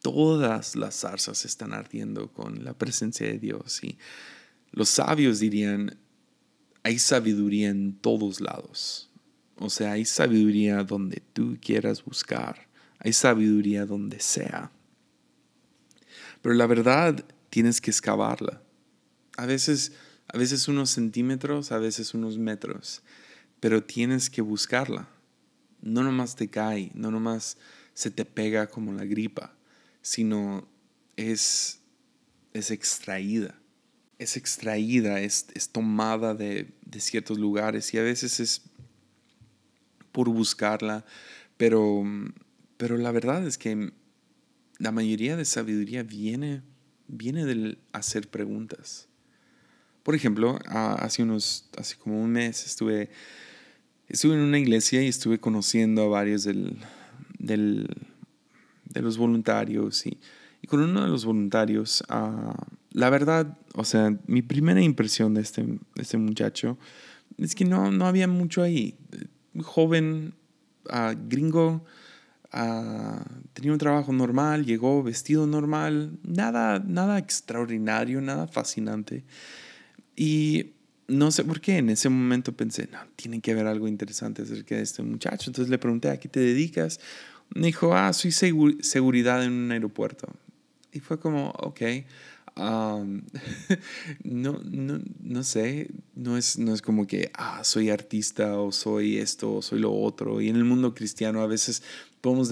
todas 0.00 0.76
las 0.76 1.00
zarzas 1.00 1.44
están 1.44 1.72
ardiendo 1.72 2.32
con 2.32 2.62
la 2.62 2.72
presencia 2.74 3.26
de 3.26 3.40
Dios. 3.40 3.82
Y 3.82 3.98
los 4.72 4.88
sabios 4.88 5.40
dirían, 5.40 5.98
hay 6.82 6.98
sabiduría 6.98 7.68
en 7.68 7.94
todos 7.94 8.40
lados. 8.40 9.10
O 9.56 9.70
sea, 9.70 9.92
hay 9.92 10.04
sabiduría 10.04 10.84
donde 10.84 11.22
tú 11.32 11.58
quieras 11.60 12.04
buscar. 12.04 12.68
Hay 13.00 13.12
sabiduría 13.12 13.86
donde 13.86 14.20
sea. 14.20 14.70
Pero 16.42 16.54
la 16.54 16.66
verdad 16.66 17.24
tienes 17.50 17.80
que 17.80 17.90
excavarla. 17.90 18.62
A 19.36 19.46
veces, 19.46 19.92
a 20.28 20.38
veces 20.38 20.68
unos 20.68 20.90
centímetros, 20.90 21.72
a 21.72 21.78
veces 21.78 22.14
unos 22.14 22.38
metros, 22.38 23.02
pero 23.60 23.82
tienes 23.82 24.30
que 24.30 24.42
buscarla. 24.42 25.08
No 25.80 26.02
nomás 26.02 26.36
te 26.36 26.48
cae, 26.48 26.90
no 26.94 27.10
nomás 27.10 27.58
se 27.94 28.10
te 28.10 28.24
pega 28.24 28.68
como 28.68 28.92
la 28.92 29.04
gripa, 29.04 29.56
sino 30.02 30.68
es, 31.16 31.80
es 32.52 32.70
extraída. 32.70 33.60
Es 34.18 34.36
extraída, 34.36 35.20
es, 35.20 35.46
es 35.54 35.68
tomada 35.68 36.34
de, 36.34 36.68
de 36.84 37.00
ciertos 37.00 37.38
lugares 37.38 37.92
y 37.94 37.98
a 37.98 38.02
veces 38.02 38.40
es 38.40 38.62
por 40.12 40.28
buscarla, 40.28 41.04
pero, 41.56 42.02
pero 42.76 42.96
la 42.96 43.12
verdad 43.12 43.46
es 43.46 43.58
que 43.58 43.92
la 44.78 44.92
mayoría 44.92 45.36
de 45.36 45.44
sabiduría 45.44 46.02
viene, 46.02 46.62
viene 47.06 47.44
del 47.44 47.78
hacer 47.92 48.28
preguntas. 48.28 49.08
Por 50.02 50.14
ejemplo, 50.14 50.58
hace 50.66 51.22
unos, 51.22 51.68
hace 51.76 51.96
como 51.96 52.22
un 52.22 52.30
mes 52.30 52.64
estuve, 52.64 53.10
estuve 54.08 54.34
en 54.34 54.40
una 54.40 54.58
iglesia 54.58 55.02
y 55.02 55.08
estuve 55.08 55.38
conociendo 55.38 56.02
a 56.02 56.08
varios 56.08 56.44
del, 56.44 56.78
del, 57.38 57.88
de 58.86 59.02
los 59.02 59.18
voluntarios 59.18 60.06
y, 60.06 60.18
con 60.66 60.80
uno 60.80 61.02
de 61.02 61.08
los 61.08 61.24
voluntarios, 61.24 62.02
uh, 62.10 62.52
la 62.98 63.10
verdad, 63.10 63.58
o 63.74 63.84
sea, 63.84 64.16
mi 64.26 64.42
primera 64.42 64.82
impresión 64.82 65.34
de 65.34 65.42
este, 65.42 65.62
de 65.62 65.80
este 65.96 66.18
muchacho 66.18 66.78
es 67.36 67.54
que 67.54 67.64
no, 67.64 67.90
no 67.90 68.06
había 68.06 68.28
mucho 68.28 68.62
ahí. 68.62 68.96
Joven, 69.54 70.34
uh, 70.90 71.14
gringo, 71.28 71.84
Ah, 72.50 73.24
tenía 73.52 73.72
un 73.72 73.78
trabajo 73.78 74.12
normal, 74.12 74.64
llegó 74.64 75.02
vestido 75.02 75.46
normal, 75.46 76.18
nada, 76.22 76.78
nada 76.78 77.18
extraordinario, 77.18 78.20
nada 78.20 78.46
fascinante. 78.46 79.24
Y 80.16 80.72
no 81.08 81.30
sé 81.30 81.44
por 81.44 81.60
qué, 81.60 81.78
en 81.78 81.90
ese 81.90 82.08
momento 82.08 82.56
pensé, 82.56 82.88
no, 82.90 82.98
tiene 83.16 83.40
que 83.40 83.52
haber 83.52 83.66
algo 83.66 83.86
interesante 83.86 84.42
acerca 84.42 84.76
de 84.76 84.82
este 84.82 85.02
muchacho. 85.02 85.50
Entonces 85.50 85.70
le 85.70 85.78
pregunté, 85.78 86.10
¿a 86.10 86.18
qué 86.18 86.28
te 86.28 86.40
dedicas? 86.40 87.00
Me 87.54 87.66
dijo, 87.66 87.94
ah, 87.94 88.12
soy 88.12 88.32
seguridad 88.32 89.44
en 89.44 89.52
un 89.52 89.70
aeropuerto. 89.70 90.28
Y 90.92 91.00
fue 91.00 91.20
como, 91.20 91.50
ok, 91.50 91.80
no, 94.24 94.60
no, 94.64 95.00
no, 95.20 95.44
sé, 95.44 95.90
no 96.14 96.36
es, 96.36 96.58
no 96.58 96.74
es 96.74 96.82
como 96.82 97.06
que, 97.06 97.30
ah, 97.34 97.62
soy 97.62 97.90
artista 97.90 98.58
o 98.58 98.72
soy 98.72 99.18
esto 99.18 99.56
o 99.56 99.62
soy 99.62 99.78
lo 99.78 99.92
otro. 99.92 100.40
Y 100.40 100.48
en 100.48 100.56
el 100.56 100.64
mundo 100.64 100.94
cristiano 100.94 101.40
a 101.40 101.46
veces 101.46 101.82
podemos 102.20 102.50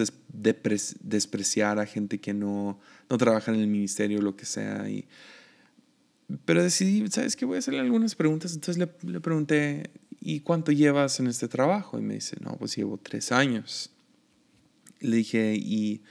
despreciar 1.01 1.79
a 1.79 1.87
gente 1.87 2.19
que 2.19 2.35
no, 2.35 2.79
no 3.11 3.19
trabaja 3.19 3.53
en 3.53 3.61
el 3.61 3.67
ministerio 3.67 4.21
o 4.21 4.23
lo 4.23 4.37
que 4.37 4.47
sea. 4.47 4.89
Y, 4.89 5.07
pero 6.45 6.63
decidí, 6.63 7.07
¿sabes 7.11 7.37
qué? 7.37 7.45
Voy 7.45 7.57
a 7.57 7.59
hacerle 7.59 7.81
algunas 7.81 8.15
preguntas. 8.15 8.55
Entonces 8.55 8.79
le, 8.79 9.11
le 9.11 9.21
pregunté, 9.21 9.91
¿y 10.21 10.41
cuánto 10.41 10.73
llevas 10.73 11.19
en 11.21 11.27
este 11.27 11.49
trabajo? 11.49 11.99
Y 11.99 12.03
me 12.03 12.15
dice, 12.15 12.37
no, 12.41 12.57
pues 12.57 12.77
llevo 12.77 12.99
tres 12.99 13.33
años. 13.33 13.91
Le 15.01 15.17
dije, 15.17 15.55
¿y, 15.57 16.03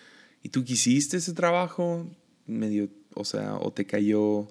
¿y 0.44 0.50
tú 0.50 0.64
quisiste 0.64 1.18
ese 1.18 1.34
trabajo? 1.34 2.10
Medio 2.46 2.90
o 3.16 3.26
sea, 3.26 3.56
o 3.56 3.72
te 3.72 3.86
cayó 3.86 4.48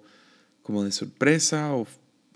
como 0.63 0.83
de 0.83 0.93
sorpresa, 0.93 1.75
o, 1.75 1.87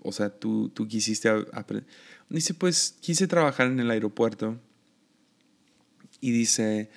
o 0.01 0.11
sea, 0.11 0.29
tú, 0.29 0.69
tú 0.69 0.87
quisiste 0.87 1.29
aprender. 1.51 1.85
Dice, 2.29 2.53
pues 2.53 2.95
quise 3.01 3.27
trabajar 3.27 3.67
en 3.67 3.79
el 3.79 3.89
aeropuerto. 3.89 4.59
Y 6.21 6.31
dice, 6.31 6.89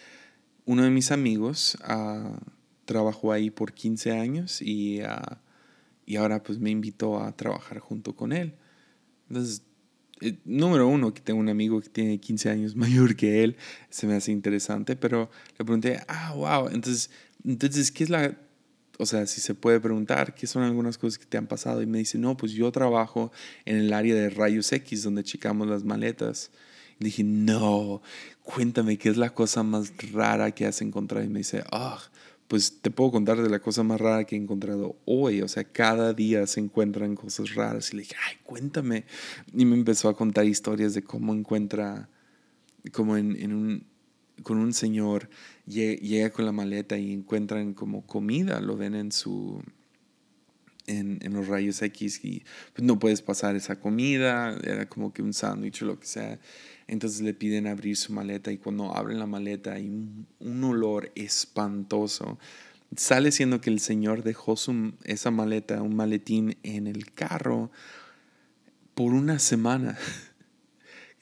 uno 0.67 0.83
de 0.85 0.91
mis 0.91 1.11
amigos 1.11 1.79
uh, 1.89 2.37
trabajó 2.85 3.33
ahí 3.33 3.51
por 3.51 3.73
15 3.73 4.13
años 4.13 4.61
y, 4.61 5.01
uh, 5.03 5.37
y 6.07 6.17
ahora 6.17 6.43
pues 6.43 6.59
me 6.59 6.71
invitó 6.71 7.21
a 7.21 7.35
trabajar 7.37 7.79
junto 7.79 8.15
con 8.15 8.33
él. 8.33 8.55
Entonces, 9.29 9.63
eh, 10.21 10.39
número 10.45 10.87
uno, 10.87 11.15
que 11.15 11.21
tengo 11.21 11.41
un 11.41 11.49
amigo 11.49 11.81
que 11.81 11.89
tiene 11.89 12.19
15 12.19 12.51
años 12.51 12.77
mayor 12.77 13.17
que 13.17 13.43
él, 13.43 13.57
se 13.91 14.07
me 14.07 14.15
hace 14.15 14.33
interesante, 14.33 14.97
pero 14.97 15.31
le 15.59 15.65
pregunté, 15.65 16.01
ah, 16.09 16.33
wow, 16.35 16.69
entonces, 16.69 17.11
entonces, 17.45 17.91
¿qué 17.91 18.05
es 18.05 18.11
la 18.11 18.37
o 18.99 19.07
sea, 19.07 19.27
si 19.27 19.41
se 19.41 19.55
puede 19.55 19.81
preguntar 19.81 20.35
qué 20.35 20.47
son 20.47 20.63
algunas 20.63 20.99
cosas 20.99 21.19
que 21.19 21.25
te 21.25 21.39
han 21.39 21.47
pasado. 21.47 21.83
Y 21.83 21.87
me 21.87 21.99
dice, 21.99 22.19
no, 22.19 22.37
pues 22.37 22.53
yo 22.53 22.71
trabajo 22.73 23.33
en 23.65 23.77
el 23.77 23.93
área 23.93 24.15
de 24.15 24.31
rayos 24.31 24.71
X, 24.73 25.03
donde 25.03 25.25
checamos 25.25 25.67
las 25.67 25.85
maletas. 25.85 26.51
Y 27.01 27.05
dije, 27.07 27.25
no, 27.25 28.03
cuéntame 28.43 28.99
qué 28.99 29.09
es 29.09 29.17
la 29.17 29.31
cosa 29.31 29.63
más 29.63 29.93
rara 30.13 30.53
que 30.53 30.67
has 30.67 30.83
encontrado. 30.83 31.25
Y 31.25 31.29
me 31.29 31.41
dice, 31.41 31.65
ah, 31.73 31.99
pues 32.49 32.81
te 32.83 32.91
puedo 32.91 33.13
contar 33.13 33.41
de 33.43 33.49
la 33.49 33.61
cosa 33.61 33.83
más 33.83 34.01
rara 34.01 34.25
que 34.25 34.37
he 34.37 34.39
encontrado 34.39 34.97
hoy. 35.07 35.41
O 35.41 35.49
sea, 35.49 35.65
cada 35.65 36.13
día 36.13 36.47
se 36.47 36.61
encuentran 36.61 37.17
cosas 37.17 37.55
raras. 37.55 37.93
Y 37.93 37.97
le 37.97 38.03
dije, 38.03 38.17
ay, 38.29 38.37
cuéntame. 38.45 39.07
Y 39.55 39.65
me 39.65 39.75
empezó 39.75 40.11
a 40.11 40.17
contar 40.17 40.45
historias 40.45 40.93
de 40.93 41.03
cómo 41.03 41.33
encuentra, 41.33 42.11
como 42.93 43.17
en, 43.17 43.37
en 43.37 43.55
un, 43.55 43.92
con 44.43 44.59
un 44.59 44.73
señor, 44.73 45.29
llega 45.67 46.31
con 46.31 46.47
la 46.47 46.53
maleta 46.53 46.99
y 46.99 47.13
encuentran 47.13 47.75
como 47.75 48.07
comida, 48.07 48.61
lo 48.61 48.77
ven 48.77 48.95
en 48.95 49.13
su... 49.13 49.63
En, 50.89 51.21
los 51.33 51.47
rayos 51.47 51.81
X 51.81 52.25
y 52.25 52.43
pues 52.75 52.85
no 52.85 52.99
puedes 52.99 53.23
pasar 53.23 53.55
esa 53.55 53.79
comida, 53.79 54.59
era 54.65 54.89
como 54.89 55.13
que 55.13 55.23
un 55.23 55.33
sándwich 55.33 55.83
o 55.83 55.87
lo 55.87 56.01
que 56.01 56.07
sea. 56.07 56.41
Entonces 56.89 57.21
le 57.21 57.35
piden 57.35 57.69
abrir 57.69 57.97
su 57.97 58.13
maleta 58.13 58.51
y 58.51 58.59
cuando 58.59 58.95
abren 58.95 59.21
la 59.21 59.27
maleta 59.27 59.75
hay 59.75 59.89
un, 59.89 60.27
un 60.41 60.65
olor 60.65 61.13
espantoso. 61.15 62.37
Sale 62.97 63.31
siendo 63.31 63.61
que 63.61 63.71
el 63.71 63.79
señor 63.79 64.25
dejó 64.25 64.57
su, 64.57 64.93
esa 65.05 65.31
maleta, 65.31 65.81
un 65.81 65.95
maletín 65.95 66.59
en 66.65 66.89
el 66.89 67.13
carro 67.13 67.71
por 68.95 69.15
una 69.15 69.39
semana. 69.39 69.97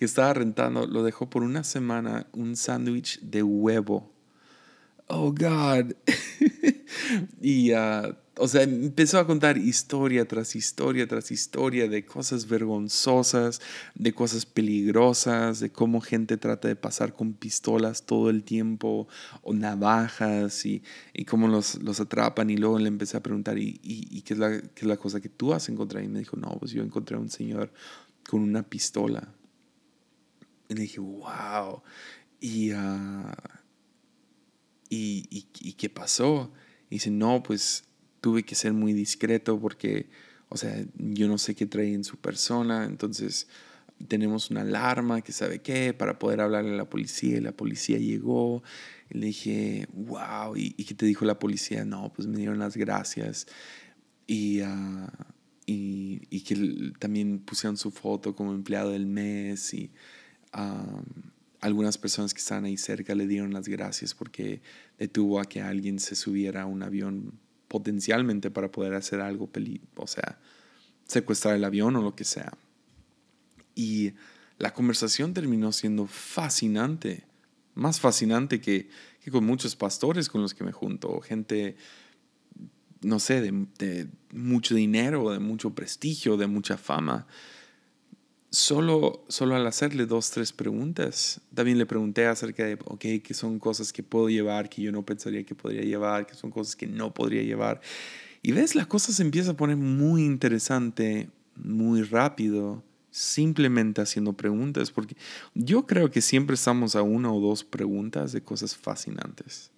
que 0.00 0.06
estaba 0.06 0.32
rentando, 0.32 0.86
lo 0.86 1.02
dejó 1.02 1.28
por 1.28 1.42
una 1.42 1.62
semana 1.62 2.26
un 2.32 2.56
sándwich 2.56 3.20
de 3.20 3.42
huevo. 3.42 4.10
Oh, 5.08 5.30
God. 5.30 5.92
y, 7.42 7.74
uh, 7.74 8.14
o 8.38 8.48
sea, 8.48 8.62
empezó 8.62 9.18
a 9.18 9.26
contar 9.26 9.58
historia 9.58 10.26
tras 10.26 10.56
historia 10.56 11.06
tras 11.06 11.30
historia 11.30 11.86
de 11.86 12.06
cosas 12.06 12.48
vergonzosas, 12.48 13.60
de 13.94 14.14
cosas 14.14 14.46
peligrosas, 14.46 15.60
de 15.60 15.70
cómo 15.70 16.00
gente 16.00 16.38
trata 16.38 16.66
de 16.66 16.76
pasar 16.76 17.12
con 17.12 17.34
pistolas 17.34 18.06
todo 18.06 18.30
el 18.30 18.42
tiempo 18.42 19.06
o 19.42 19.52
navajas 19.52 20.64
y, 20.64 20.82
y 21.12 21.26
cómo 21.26 21.46
los, 21.46 21.74
los, 21.82 22.00
atrapan. 22.00 22.48
Y 22.48 22.56
luego 22.56 22.78
le 22.78 22.88
empecé 22.88 23.18
a 23.18 23.22
preguntar, 23.22 23.58
¿y, 23.58 23.78
y, 23.82 24.22
qué, 24.22 24.32
es 24.32 24.40
la, 24.40 24.62
qué 24.62 24.80
es 24.80 24.86
la 24.86 24.96
cosa 24.96 25.20
que 25.20 25.28
tú 25.28 25.52
has 25.52 25.68
encontrado? 25.68 26.02
Y 26.02 26.08
me 26.08 26.20
dijo, 26.20 26.38
no, 26.38 26.56
pues 26.58 26.72
yo 26.72 26.82
encontré 26.82 27.16
a 27.16 27.20
un 27.20 27.28
señor 27.28 27.70
con 28.26 28.40
una 28.40 28.62
pistola 28.62 29.34
y 30.70 30.74
le 30.74 30.82
dije, 30.82 31.00
wow. 31.00 31.82
Y, 32.40 32.70
y, 34.88 35.46
y, 35.60 35.72
qué 35.72 35.90
pasó? 35.90 36.52
Y 36.88 36.96
dice, 36.96 37.10
no, 37.10 37.42
pues 37.42 37.84
tuve 38.20 38.44
que 38.44 38.54
ser 38.54 38.72
muy 38.72 38.92
discreto 38.92 39.60
porque, 39.60 40.08
o 40.48 40.56
sea, 40.56 40.82
yo 40.94 41.26
no 41.26 41.38
sé 41.38 41.56
qué 41.56 41.66
trae 41.66 41.92
en 41.92 42.04
su 42.04 42.18
persona. 42.18 42.84
Entonces, 42.84 43.48
tenemos 44.06 44.50
una 44.50 44.60
alarma 44.60 45.22
que 45.22 45.32
sabe 45.32 45.60
qué 45.60 45.92
para 45.92 46.20
poder 46.20 46.40
hablarle 46.40 46.70
a 46.70 46.76
la 46.76 46.88
policía 46.88 47.38
y 47.38 47.40
la 47.40 47.52
policía 47.52 47.98
llegó. 47.98 48.62
Y 49.10 49.18
le 49.18 49.26
dije, 49.26 49.88
wow, 49.92 50.56
¿y, 50.56 50.72
qué 50.84 50.94
te 50.94 51.04
dijo 51.04 51.24
la 51.24 51.40
policía? 51.40 51.84
No, 51.84 52.12
pues 52.14 52.28
me 52.28 52.36
dieron 52.36 52.60
las 52.60 52.76
gracias. 52.76 53.48
Y, 54.28 54.60
ah, 54.60 55.12
y, 55.66 56.22
y, 56.30 56.42
que 56.42 56.92
también 57.00 57.40
pusieron 57.40 57.76
su 57.76 57.90
foto 57.90 58.36
como 58.36 58.52
empleado 58.52 58.90
del 58.90 59.06
mes 59.06 59.74
y 59.74 59.90
algunas 61.60 61.98
personas 61.98 62.34
que 62.34 62.40
estaban 62.40 62.64
ahí 62.64 62.76
cerca 62.76 63.14
le 63.14 63.26
dieron 63.26 63.52
las 63.52 63.68
gracias 63.68 64.14
porque 64.14 64.62
detuvo 64.98 65.40
a 65.40 65.44
que 65.44 65.60
alguien 65.60 65.98
se 65.98 66.16
subiera 66.16 66.62
a 66.62 66.66
un 66.66 66.82
avión 66.82 67.38
potencialmente 67.68 68.50
para 68.50 68.72
poder 68.72 68.94
hacer 68.94 69.20
algo, 69.20 69.48
o 69.96 70.06
sea, 70.06 70.38
secuestrar 71.06 71.54
el 71.54 71.64
avión 71.64 71.94
o 71.96 72.02
lo 72.02 72.16
que 72.16 72.24
sea. 72.24 72.52
Y 73.74 74.12
la 74.58 74.74
conversación 74.74 75.34
terminó 75.34 75.72
siendo 75.72 76.06
fascinante, 76.06 77.24
más 77.74 78.00
fascinante 78.00 78.60
que, 78.60 78.88
que 79.22 79.30
con 79.30 79.44
muchos 79.44 79.76
pastores 79.76 80.28
con 80.28 80.42
los 80.42 80.54
que 80.54 80.64
me 80.64 80.72
junto, 80.72 81.20
gente, 81.20 81.76
no 83.02 83.20
sé, 83.20 83.40
de, 83.40 83.66
de 83.78 84.08
mucho 84.32 84.74
dinero, 84.74 85.30
de 85.30 85.38
mucho 85.38 85.70
prestigio, 85.70 86.36
de 86.36 86.46
mucha 86.46 86.76
fama 86.76 87.26
solo, 88.50 89.24
solo 89.28 89.54
al 89.54 89.66
hacerle 89.66 90.06
dos, 90.06 90.30
tres 90.30 90.52
preguntas, 90.52 91.40
también 91.54 91.78
le 91.78 91.86
pregunté 91.86 92.26
acerca 92.26 92.64
de, 92.64 92.74
ok, 92.84 93.22
qué 93.22 93.34
son 93.34 93.58
cosas 93.58 93.92
que 93.92 94.02
puedo 94.02 94.28
llevar, 94.28 94.68
que 94.68 94.82
yo 94.82 94.92
no 94.92 95.04
pensaría 95.04 95.44
que 95.44 95.54
podría 95.54 95.82
llevar, 95.82 96.26
qué 96.26 96.34
son 96.34 96.50
cosas 96.50 96.76
que 96.76 96.86
no 96.86 97.14
podría 97.14 97.42
llevar. 97.42 97.80
Y 98.42 98.52
ves, 98.52 98.74
la 98.74 98.86
cosa 98.86 99.12
se 99.12 99.22
empieza 99.22 99.52
a 99.52 99.56
poner 99.56 99.76
muy 99.76 100.24
interesante, 100.24 101.30
muy 101.56 102.02
rápido, 102.02 102.82
simplemente 103.10 104.00
haciendo 104.00 104.32
preguntas, 104.32 104.90
porque 104.90 105.16
yo 105.54 105.86
creo 105.86 106.10
que 106.10 106.20
siempre 106.20 106.54
estamos 106.54 106.96
a 106.96 107.02
una 107.02 107.32
o 107.32 107.40
dos 107.40 107.64
preguntas 107.64 108.32
de 108.32 108.42
cosas 108.42 108.76
fascinantes. 108.76 109.70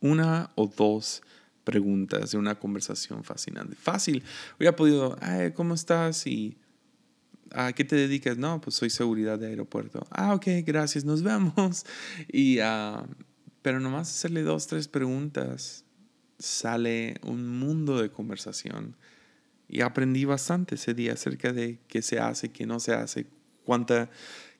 Una 0.00 0.50
o 0.54 0.66
dos 0.66 1.22
preguntas 1.64 2.30
de 2.30 2.38
una 2.38 2.54
conversación 2.54 3.24
fascinante. 3.24 3.74
Fácil. 3.74 4.22
Hubiera 4.56 4.76
podido, 4.76 5.18
¿cómo 5.54 5.74
estás? 5.74 6.26
Y 6.26 6.56
¿A 7.52 7.72
qué 7.72 7.84
te 7.84 7.96
dedicas? 7.96 8.36
No, 8.36 8.60
pues 8.60 8.76
soy 8.76 8.90
seguridad 8.90 9.38
de 9.38 9.46
aeropuerto. 9.46 10.06
Ah, 10.10 10.34
ok, 10.34 10.46
gracias, 10.64 11.04
nos 11.04 11.22
vemos. 11.24 11.86
Y, 12.30 12.60
uh, 12.60 13.06
pero 13.62 13.80
nomás 13.80 14.08
hacerle 14.08 14.42
dos, 14.42 14.66
tres 14.66 14.88
preguntas, 14.88 15.84
sale 16.38 17.20
un 17.22 17.58
mundo 17.58 18.00
de 18.00 18.10
conversación. 18.10 18.96
Y 19.68 19.82
aprendí 19.82 20.24
bastante 20.24 20.76
ese 20.76 20.94
día 20.94 21.14
acerca 21.14 21.52
de 21.52 21.78
qué 21.88 22.02
se 22.02 22.18
hace, 22.18 22.50
qué 22.50 22.66
no 22.66 22.80
se 22.80 22.94
hace, 22.94 23.26
cuánta, 23.64 24.10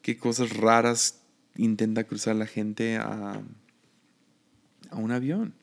qué 0.03 0.19
cosas 0.19 0.57
raras 0.57 1.23
intenta 1.57 2.05
cruzar 2.05 2.37
la 2.37 2.47
gente 2.47 2.97
a, 2.97 3.41
a 4.91 4.97
un 4.97 5.13
avión. 5.13 5.55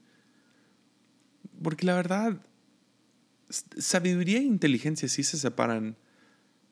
Porque 1.61 1.85
la 1.85 1.95
verdad, 1.95 2.39
sabiduría 3.49 4.39
e 4.39 4.43
inteligencia 4.43 5.07
sí 5.07 5.23
se 5.23 5.37
separan 5.37 5.95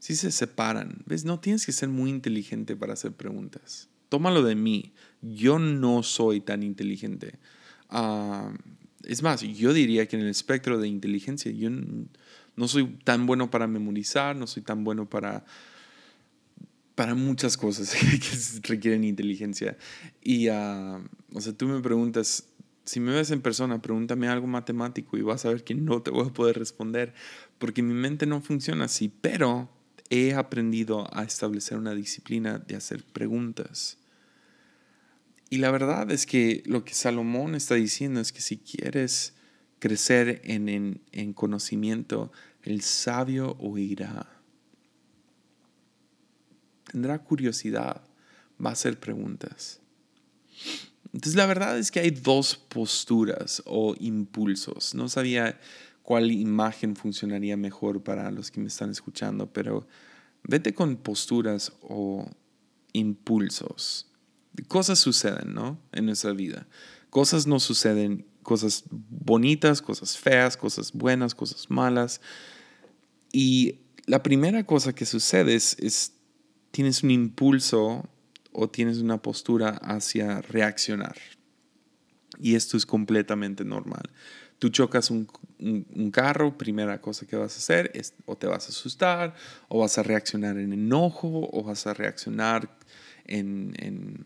si 0.04 0.18
se 0.18 0.32
separan. 0.32 0.98
¿Ves? 1.06 1.24
No 1.24 1.40
tienes 1.40 1.66
que 1.66 1.72
ser 1.72 1.88
muy 1.88 2.10
inteligente 2.10 2.76
para 2.76 2.92
hacer 2.92 3.14
preguntas. 3.14 3.88
Tómalo 4.10 4.44
de 4.44 4.54
mí. 4.54 4.92
Yo 5.22 5.60
no 5.60 6.04
soy 6.04 6.42
tan 6.42 6.62
inteligente. 6.62 7.40
Ah, 7.88 8.52
es 9.04 9.24
más, 9.24 9.44
yo 9.44 9.72
diría 9.72 10.06
que 10.06 10.18
en 10.18 10.24
el 10.24 10.28
espectro 10.28 10.78
de 10.78 10.90
inteligencia 10.90 11.54
yo 11.54 11.70
no 11.70 12.68
soy 12.68 12.98
tan 13.06 13.26
bueno 13.26 13.50
para 13.50 13.66
memorizar, 13.66 14.36
no 14.36 14.46
soy 14.46 14.62
tan 14.62 14.84
bueno 14.84 15.10
para, 15.10 15.46
para 16.96 17.16
muchas 17.16 17.56
cosas 17.56 17.96
que 17.96 18.68
requieren 18.68 19.06
inteligencia. 19.06 19.78
Y, 20.22 20.50
uh, 20.50 21.02
o 21.34 21.40
sea, 21.40 21.54
tú 21.54 21.66
me 21.66 21.80
preguntas, 21.80 22.50
si 22.84 23.00
me 23.00 23.14
ves 23.14 23.32
en 23.32 23.40
persona, 23.40 23.82
pregúntame 23.82 24.28
algo 24.28 24.48
matemático 24.48 25.16
y 25.16 25.22
vas 25.22 25.46
a 25.46 25.50
ver 25.50 25.64
que 25.64 25.76
no 25.76 26.02
te 26.02 26.12
voy 26.12 26.28
a 26.28 26.34
poder 26.34 26.60
responder, 26.60 27.14
porque 27.58 27.82
mi 27.82 27.94
mente 27.94 28.26
no 28.26 28.42
funciona 28.42 28.84
así, 28.84 29.10
pero 29.22 29.70
he 30.14 30.36
aprendido 30.36 31.08
a 31.12 31.24
establecer 31.24 31.76
una 31.76 31.96
disciplina 31.96 32.60
de 32.60 32.76
hacer 32.76 33.04
preguntas. 33.04 33.98
Y 35.50 35.58
la 35.58 35.72
verdad 35.72 36.12
es 36.12 36.28
que 36.28 36.62
lo 36.68 36.86
que 36.86 36.94
Salomón 36.94 37.56
está 37.56 37.74
diciendo 37.74 38.20
es 38.20 38.32
que 38.32 38.42
si 38.42 38.58
quieres 38.58 39.34
crecer 39.80 40.40
en, 40.44 41.02
en, 41.12 41.34
conocimiento, 41.34 42.32
el 42.62 42.82
sabio 42.82 43.58
oirá. 43.60 44.30
Tendrá 46.92 47.18
curiosidad, 47.24 48.04
va 48.64 48.70
a 48.70 48.74
hacer 48.74 49.00
preguntas. 49.00 49.80
Entonces 51.12 51.36
la 51.36 51.48
verdad 51.48 51.80
es 51.80 51.90
que 51.90 52.02
hay 52.02 52.12
dos 52.12 52.56
posturas 52.56 53.64
o 53.66 53.96
impulsos. 54.00 54.94
No 54.94 55.10
sabía 55.10 55.60
cuál 56.04 56.32
imagen 56.32 56.96
funcionaría 56.96 57.58
mejor 57.58 58.04
para 58.04 58.30
los 58.30 58.52
que 58.52 58.60
me 58.60 58.68
están 58.68 58.92
escuchando, 58.92 59.52
pero 59.52 59.88
vete 60.44 60.74
con 60.74 60.98
posturas 60.98 61.72
o 61.82 62.30
impulsos. 62.92 64.12
Cosas 64.68 65.00
suceden, 65.00 65.54
¿no? 65.54 65.80
En 65.94 66.06
nuestra 66.06 66.34
vida. 66.34 66.68
Cosas 67.10 67.48
no 67.48 67.60
suceden, 67.60 68.26
cosas 68.44 68.84
bonitas, 68.92 69.82
cosas 69.82 70.18
feas, 70.18 70.58
cosas 70.58 70.92
buenas, 70.92 71.34
cosas 71.34 71.70
malas. 71.70 72.22
Y 73.32 73.80
la 74.06 74.22
primera 74.22 74.66
cosa 74.66 74.94
que 74.94 75.06
sucede 75.06 75.56
es, 75.56 75.78
es 75.80 76.14
tienes 76.72 77.02
un 77.02 77.12
impulso 77.12 78.10
o 78.52 78.70
tienes 78.70 78.98
una 78.98 79.22
postura 79.22 79.70
hacia 79.82 80.42
reaccionar. 80.42 81.16
Y 82.40 82.56
esto 82.56 82.78
es 82.78 82.86
completamente 82.86 83.64
normal. 83.64 84.10
Tú 84.64 84.70
chocas 84.70 85.12
un, 85.12 85.28
carro, 86.14 86.58
primera 86.58 87.02
cosa 87.02 87.26
que 87.26 87.36
vas 87.36 87.54
a 87.54 87.58
hacer 87.58 87.92
es 87.94 88.14
o 88.26 88.38
te 88.38 88.48
vas 88.48 88.68
a 88.68 88.70
asustar, 88.70 89.36
o 89.68 89.80
vas 89.80 89.98
a 89.98 90.04
reaccionar 90.04 90.58
en 90.58 90.72
enojo, 90.72 91.50
o 91.52 91.64
vas 91.64 91.86
a 91.86 91.94
reaccionar 91.94 92.70
en, 93.26 94.24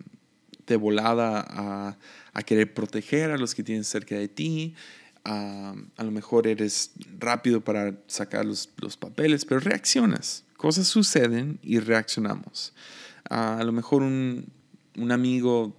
de 0.67 0.75
volada 0.75 1.43
a, 1.49 2.43
querer 2.43 2.71
proteger 2.71 3.31
a 3.31 3.37
los 3.39 3.55
que 3.55 3.63
tienes 3.63 3.87
cerca 3.87 4.13
de 4.13 4.27
ti. 4.27 4.75
a 5.23 5.73
lo 5.97 6.11
mejor 6.11 6.45
eres 6.45 6.91
rápido 7.17 7.61
para 7.61 7.95
sacar 8.05 8.45
los, 8.45 8.67
papeles, 8.99 9.43
pero 9.43 9.59
reaccionas. 9.59 10.43
Cosas 10.55 10.85
suceden 10.85 11.57
y 11.63 11.79
reaccionamos. 11.79 12.75
a 13.27 13.63
lo 13.63 13.71
mejor 13.71 14.03
un, 14.03 14.45
un 14.97 15.11
amigo 15.11 15.75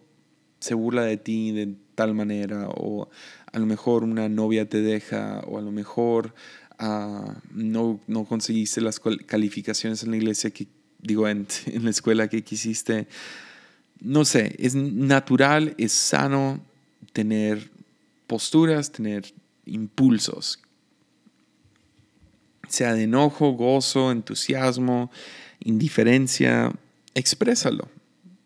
se 0.59 0.75
burla 0.75 1.03
de 1.03 1.17
ti 1.17 1.53
de 1.53 1.77
tal 1.95 2.15
manera 2.15 2.69
o 2.69 3.09
a 3.53 3.59
lo 3.59 3.67
mejor 3.67 4.05
una 4.05 4.29
novia 4.29 4.69
te 4.69 4.81
deja 4.81 5.41
o 5.47 5.59
a 5.59 5.63
lo 5.63 5.71
mejor 5.71 6.35
ah, 6.79 7.37
no, 7.53 8.01
no 8.07 8.25
conseguiste 8.25 8.81
las 8.81 9.01
calificaciones 9.27 10.03
en 10.03 10.11
la 10.11 10.17
iglesia 10.17 10.51
que 10.51 10.67
digo 11.01 11.29
en, 11.29 11.47
en 11.67 11.85
la 11.85 11.91
escuela 11.91 12.29
que 12.29 12.43
quisiste. 12.43 13.09
No 14.01 14.25
sé, 14.25 14.55
es 14.59 14.75
natural, 14.75 15.75
es 15.79 15.93
sano 15.93 16.61
tener 17.13 17.71
posturas, 18.27 18.93
tener 18.93 19.33
impulsos, 19.67 20.61
sea 22.69 22.95
de 22.95 23.05
enojo, 23.05 23.53
gozo, 23.53 24.13
entusiasmo, 24.13 25.11
indiferencia, 25.61 26.71
exprésalo. 27.15 27.89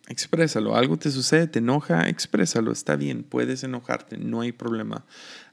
Exprésalo. 0.09 0.75
Algo 0.75 0.97
te 0.99 1.11
sucede, 1.11 1.47
te 1.47 1.61
enoja, 1.61 2.09
exprésalo. 2.09 2.73
Está 2.73 2.97
bien, 2.97 3.23
puedes 3.23 3.63
enojarte, 3.63 4.19
no 4.19 4.41
hay 4.41 4.53
problema. 4.53 5.05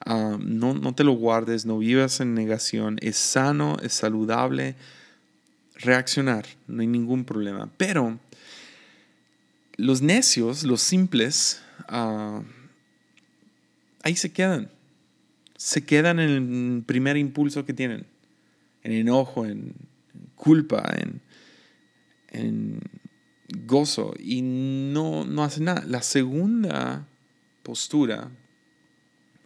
Ah, 0.06 0.38
no, 0.40 0.74
no 0.74 0.96
te 0.96 1.04
lo 1.04 1.14
guardes, 1.14 1.66
no 1.66 1.78
vivas 1.78 2.20
en 2.20 2.34
negación. 2.34 2.98
Es 3.02 3.18
sano, 3.18 3.78
es 3.82 3.94
saludable 3.94 4.76
reaccionar, 5.76 6.46
no 6.68 6.82
hay 6.82 6.88
ningún 6.88 7.26
problema. 7.26 7.70
Pero 7.78 8.20
los 9.78 10.02
necios, 10.02 10.64
los 10.64 10.82
simples, 10.82 11.62
ah, 11.88 12.42
ahí 14.04 14.16
se 14.16 14.32
quedan. 14.32 14.70
Se 15.56 15.86
quedan 15.86 16.20
en 16.20 16.76
el 16.78 16.84
primer 16.84 17.18
impulso 17.18 17.66
que 17.66 17.74
tienen, 17.74 18.06
en 18.84 18.94
enojo, 18.94 19.46
en 19.46 19.74
culpa, 20.36 20.84
en, 20.98 21.22
en 22.30 22.80
gozo 23.66 24.14
y 24.18 24.42
no, 24.42 25.26
no 25.26 25.44
hace 25.44 25.62
nada. 25.62 25.84
La 25.86 26.02
segunda 26.02 27.08
postura 27.64 28.32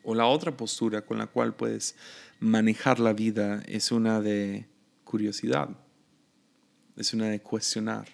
o 0.04 0.16
la 0.16 0.26
otra 0.26 0.56
postura 0.56 1.06
con 1.06 1.18
la 1.18 1.28
cual 1.28 1.56
puedes 1.56 1.96
manejar 2.40 3.00
la 3.00 3.14
vida 3.14 3.64
es 3.68 3.92
una 3.92 4.22
de 4.22 4.68
curiosidad, 5.04 5.70
es 6.98 7.14
una 7.14 7.30
de 7.30 7.42
cuestionar. 7.42 8.08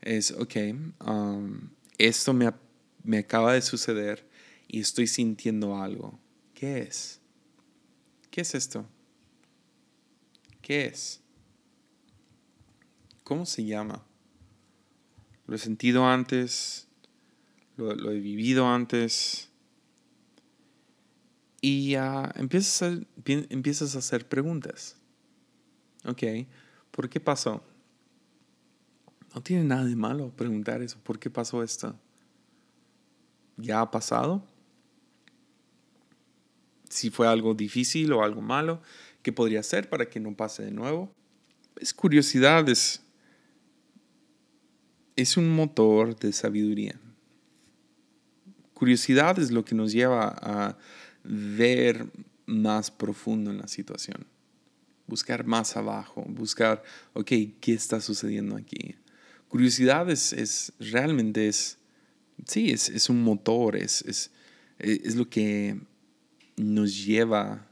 Es, 0.00 0.30
ok, 0.30 0.56
um, 1.06 1.70
esto 1.98 2.32
me, 2.32 2.52
me 3.02 3.18
acaba 3.18 3.54
de 3.54 3.62
suceder 3.62 4.28
y 4.68 4.80
estoy 4.80 5.06
sintiendo 5.06 5.76
algo. 5.76 6.18
¿Qué 6.54 6.80
es? 6.80 7.20
¿Qué 8.30 8.42
es 8.42 8.54
esto? 8.54 8.86
¿Qué 10.62 10.86
es? 10.86 11.22
¿cómo 13.26 13.44
se 13.44 13.64
llama? 13.64 14.05
Lo 15.46 15.54
he 15.54 15.58
sentido 15.58 16.06
antes, 16.06 16.88
lo, 17.76 18.10
he 18.10 18.18
vivido 18.18 18.66
antes. 18.66 19.50
Y 21.60 21.94
empiezas, 22.34 22.82
a, 22.82 23.00
empiezas 23.24 23.94
a 23.94 23.98
hacer 23.98 24.28
preguntas. 24.28 24.96
Ok, 26.04 26.22
¿por 26.90 27.08
qué 27.08 27.20
pasó? 27.20 27.62
No 29.34 29.42
tiene 29.42 29.64
nada 29.64 29.84
de 29.84 29.96
malo 29.96 30.30
preguntar 30.30 30.82
eso. 30.82 30.98
¿Por 31.02 31.18
qué 31.18 31.28
pasó 31.30 31.62
esto? 31.62 31.94
¿Ya 33.56 33.80
ha 33.80 33.90
pasado? 33.90 34.42
Si 36.88 37.10
fue 37.10 37.26
algo 37.26 37.54
difícil 37.54 38.12
o 38.12 38.22
algo 38.22 38.40
malo, 38.40 38.80
¿qué 39.22 39.32
podría 39.32 39.60
hacer 39.60 39.90
para 39.90 40.08
que 40.08 40.20
no 40.20 40.34
pase 40.34 40.62
de 40.64 40.70
nuevo? 40.70 41.12
Es 41.78 41.92
curiosidad, 41.92 42.68
es, 42.68 43.02
es 45.16 45.36
un 45.36 45.48
motor 45.48 46.18
de 46.18 46.32
sabiduría. 46.32 47.00
Curiosidad 48.74 49.38
es 49.38 49.50
lo 49.50 49.64
que 49.64 49.74
nos 49.74 49.92
lleva 49.92 50.36
a 50.40 50.78
ver 51.24 52.06
más 52.44 52.90
profundo 52.90 53.50
en 53.50 53.58
la 53.58 53.68
situación. 53.68 54.26
Buscar 55.06 55.44
más 55.44 55.76
abajo, 55.76 56.24
buscar, 56.28 56.82
ok, 57.14 57.32
¿qué 57.60 57.72
está 57.72 58.00
sucediendo 58.00 58.56
aquí? 58.56 58.96
curiosidad 59.48 60.10
es, 60.10 60.72
realmente 60.78 61.48
es, 61.48 61.78
sí, 62.46 62.70
es, 62.70 63.08
un 63.08 63.22
motor, 63.22 63.76
es, 63.76 64.02
es, 64.02 64.30
es 64.78 65.16
lo 65.16 65.28
que 65.28 65.80
nos 66.56 67.04
lleva 67.04 67.66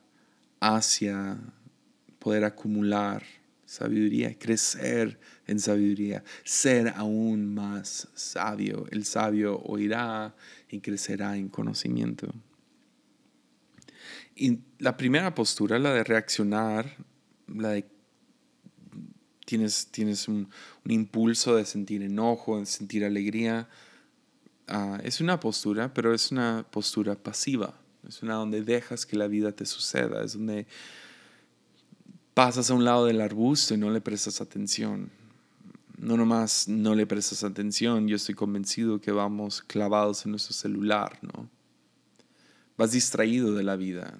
hacia 0.61 1.39
poder 2.19 2.45
acumular 2.45 3.23
sabiduría, 3.66 4.38
crecer 4.38 5.18
en 5.46 5.59
sabiduría, 5.59 6.22
ser 6.44 6.88
aún 6.96 7.55
más 7.55 8.09
sabio. 8.14 8.87
El 8.90 9.05
sabio 9.05 9.61
oirá 9.62 10.35
y 10.68 10.81
crecerá 10.81 11.37
en 11.37 11.48
conocimiento. 11.48 12.29
Y 14.37 14.59
la 14.79 14.96
primera 14.96 15.35
postura, 15.35 15.79
la 15.79 15.94
de 15.94 16.05
reaccionar, 16.05 16.96
la 17.46 17.70
de 17.70 17.87
tienes, 19.44 19.88
tienes 19.90 20.29
un, 20.29 20.48
impulso 20.87 21.57
de 21.57 21.64
sentir 21.64 22.03
enojo, 22.03 22.59
de 22.59 22.66
sentir 22.66 23.05
alegría. 23.05 23.68
Ah, 24.66 24.98
es 25.05 25.20
una 25.20 25.40
postura, 25.40 25.92
pero 25.94 26.14
es 26.14 26.33
una 26.33 26.66
postura 26.70 27.14
pasiva. 27.14 27.79
Es 28.09 28.22
una 28.22 28.35
donde 28.35 28.62
dejas 28.62 29.07
que 29.07 29.16
la 29.16 29.29
vida 29.29 29.53
te 29.53 29.66
suceda. 29.66 30.24
Es 30.24 30.35
donde 30.35 30.66
pasas 32.35 32.70
a 32.70 32.75
un 32.75 32.85
lado 32.85 33.07
del 33.07 33.20
arbusto 33.20 33.75
y 33.75 33.79
no 33.79 33.90
le 33.90 34.01
prestas 34.01 34.40
atención. 34.40 35.11
No 35.97 36.16
nomás 36.16 36.68
no 36.68 36.94
le 36.94 37.07
prestas 37.07 37.44
atención, 37.44 38.09
yo 38.09 38.16
estoy 38.16 38.35
convencido 38.35 39.01
que 39.01 39.12
vamos 39.12 39.62
clavados 39.62 40.27
en 40.27 40.33
nuestro 40.33 40.53
celular, 40.53 41.18
¿no? 41.23 41.49
Vas 42.77 42.90
distraído 42.90 43.55
de 43.55 43.62
la 43.62 43.77
vida. 43.77 44.18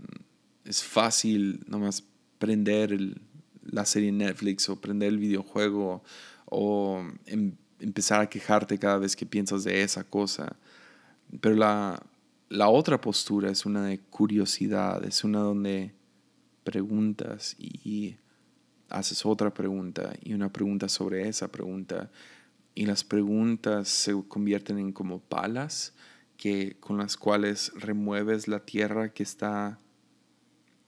Es 0.65 0.85
fácil 0.85 1.65
nomás 1.67 2.05
prender 2.39 3.21
la 3.65 3.85
serie 3.85 4.13
Netflix 4.13 4.69
o 4.69 4.81
prender 4.81 5.09
el 5.09 5.19
videojuego 5.19 6.05
o 6.47 7.05
em, 7.27 7.57
empezar 7.81 8.21
a 8.21 8.29
quejarte 8.29 8.79
cada 8.79 8.99
vez 8.99 9.17
que 9.17 9.27
piensas 9.27 9.65
de 9.65 9.83
esa 9.83 10.05
cosa. 10.05 10.57
Pero 11.41 11.57
la, 11.57 12.01
la 12.49 12.69
otra 12.69 13.01
postura 13.01 13.51
es 13.51 13.67
una 13.67 13.85
de 13.87 13.99
curiosidad, 13.99 15.05
es 15.05 15.25
una 15.25 15.41
donde 15.41 15.93
preguntas 16.65 17.57
y 17.59 18.17
haces 18.89 19.25
otra 19.25 19.53
pregunta 19.53 20.13
y 20.23 20.35
una 20.35 20.53
pregunta 20.53 20.89
sobre 20.89 21.29
esa 21.29 21.49
pregunta 21.49 22.11
y 22.75 22.87
las 22.87 23.05
preguntas 23.05 23.89
se 23.89 24.13
convierten 24.29 24.79
en 24.79 24.93
como 24.93 25.21
palas 25.21 25.95
que 26.37 26.77
con 26.81 26.99
las 26.99 27.17
cuales 27.17 27.73
remueves 27.77 28.49
la 28.49 28.61
tierra 28.61 29.13
que 29.13 29.23
está 29.23 29.79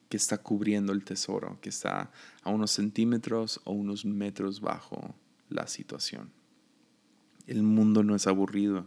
que 0.08 0.16
está 0.16 0.38
cubriendo 0.38 0.92
el 0.92 1.04
tesoro, 1.04 1.58
que 1.60 1.68
está 1.68 2.12
a 2.42 2.50
unos 2.50 2.70
centímetros 2.70 3.60
o 3.64 3.72
unos 3.72 4.04
metros 4.04 4.60
bajo 4.60 5.16
la 5.48 5.66
situación. 5.66 6.30
El 7.48 7.64
mundo 7.64 8.04
no 8.04 8.14
es 8.14 8.28
aburrido, 8.28 8.86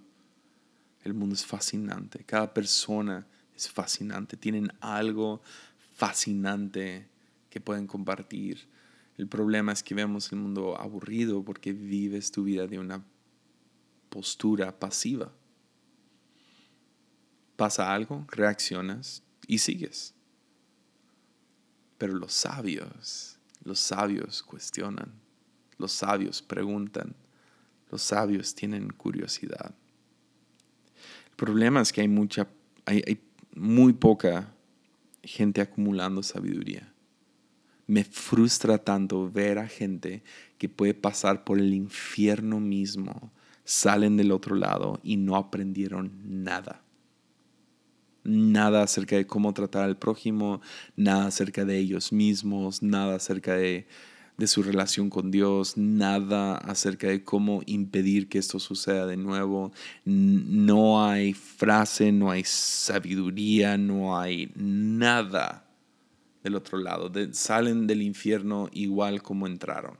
el 1.03 1.13
mundo 1.13 1.35
es 1.35 1.45
fascinante, 1.45 2.23
cada 2.23 2.53
persona 2.53 3.27
es 3.53 3.69
fascinante, 3.69 4.37
tienen 4.37 4.71
algo 4.79 5.41
fascinante 5.99 7.09
que 7.49 7.59
pueden 7.59 7.85
compartir. 7.85 8.69
El 9.17 9.27
problema 9.27 9.73
es 9.73 9.83
que 9.83 9.93
vemos 9.93 10.31
el 10.31 10.39
mundo 10.39 10.79
aburrido 10.79 11.43
porque 11.43 11.73
vives 11.73 12.31
tu 12.31 12.45
vida 12.45 12.67
de 12.67 12.79
una 12.79 13.03
postura 14.09 14.79
pasiva. 14.79 15.33
Pasa 17.57 17.93
algo, 17.93 18.25
reaccionas 18.29 19.23
y 19.45 19.57
sigues. 19.57 20.13
Pero 21.97 22.13
los 22.13 22.31
sabios, 22.31 23.37
los 23.65 23.81
sabios 23.81 24.41
cuestionan, 24.41 25.11
los 25.77 25.91
sabios 25.91 26.41
preguntan, 26.41 27.13
los 27.91 28.01
sabios 28.01 28.55
tienen 28.55 28.89
curiosidad. 28.89 29.75
El 31.31 31.35
problema 31.35 31.81
es 31.81 31.91
que 31.91 31.99
hay 31.99 32.07
mucha, 32.07 32.47
hay, 32.85 33.03
hay 33.05 33.21
muy 33.53 33.91
poca 33.91 34.53
gente 35.29 35.61
acumulando 35.61 36.23
sabiduría. 36.23 36.91
Me 37.87 38.03
frustra 38.03 38.77
tanto 38.77 39.29
ver 39.31 39.59
a 39.59 39.67
gente 39.67 40.23
que 40.57 40.69
puede 40.69 40.93
pasar 40.93 41.43
por 41.43 41.59
el 41.59 41.73
infierno 41.73 42.59
mismo, 42.59 43.31
salen 43.63 44.17
del 44.17 44.31
otro 44.31 44.55
lado 44.55 44.99
y 45.03 45.17
no 45.17 45.35
aprendieron 45.35 46.11
nada 46.43 46.83
nada 48.23 48.83
acerca 48.83 49.15
de 49.15 49.25
cómo 49.25 49.53
tratar 49.53 49.83
al 49.85 49.97
prójimo, 49.97 50.61
nada 50.95 51.27
acerca 51.27 51.65
de 51.65 51.77
ellos 51.77 52.11
mismos, 52.11 52.83
nada 52.83 53.15
acerca 53.15 53.55
de, 53.55 53.87
su 54.47 54.63
relación 54.63 55.09
con 55.09 55.31
Dios, 55.31 55.77
nada 55.77 56.55
acerca 56.57 57.07
de 57.07 57.23
cómo 57.23 57.61
impedir 57.65 58.29
que 58.29 58.37
esto 58.37 58.59
suceda 58.59 59.05
de 59.05 59.17
nuevo. 59.17 59.71
No 60.05 61.05
hay 61.05 61.33
frase, 61.33 62.11
no 62.11 62.31
hay 62.31 62.43
sabiduría, 62.45 63.77
no 63.77 64.19
hay 64.19 64.51
nada 64.55 65.65
del 66.43 66.55
otro 66.55 66.77
lado. 66.77 67.11
salen 67.31 67.87
del 67.87 68.01
infierno 68.01 68.69
igual 68.71 69.21
como 69.21 69.47
entraron. 69.47 69.97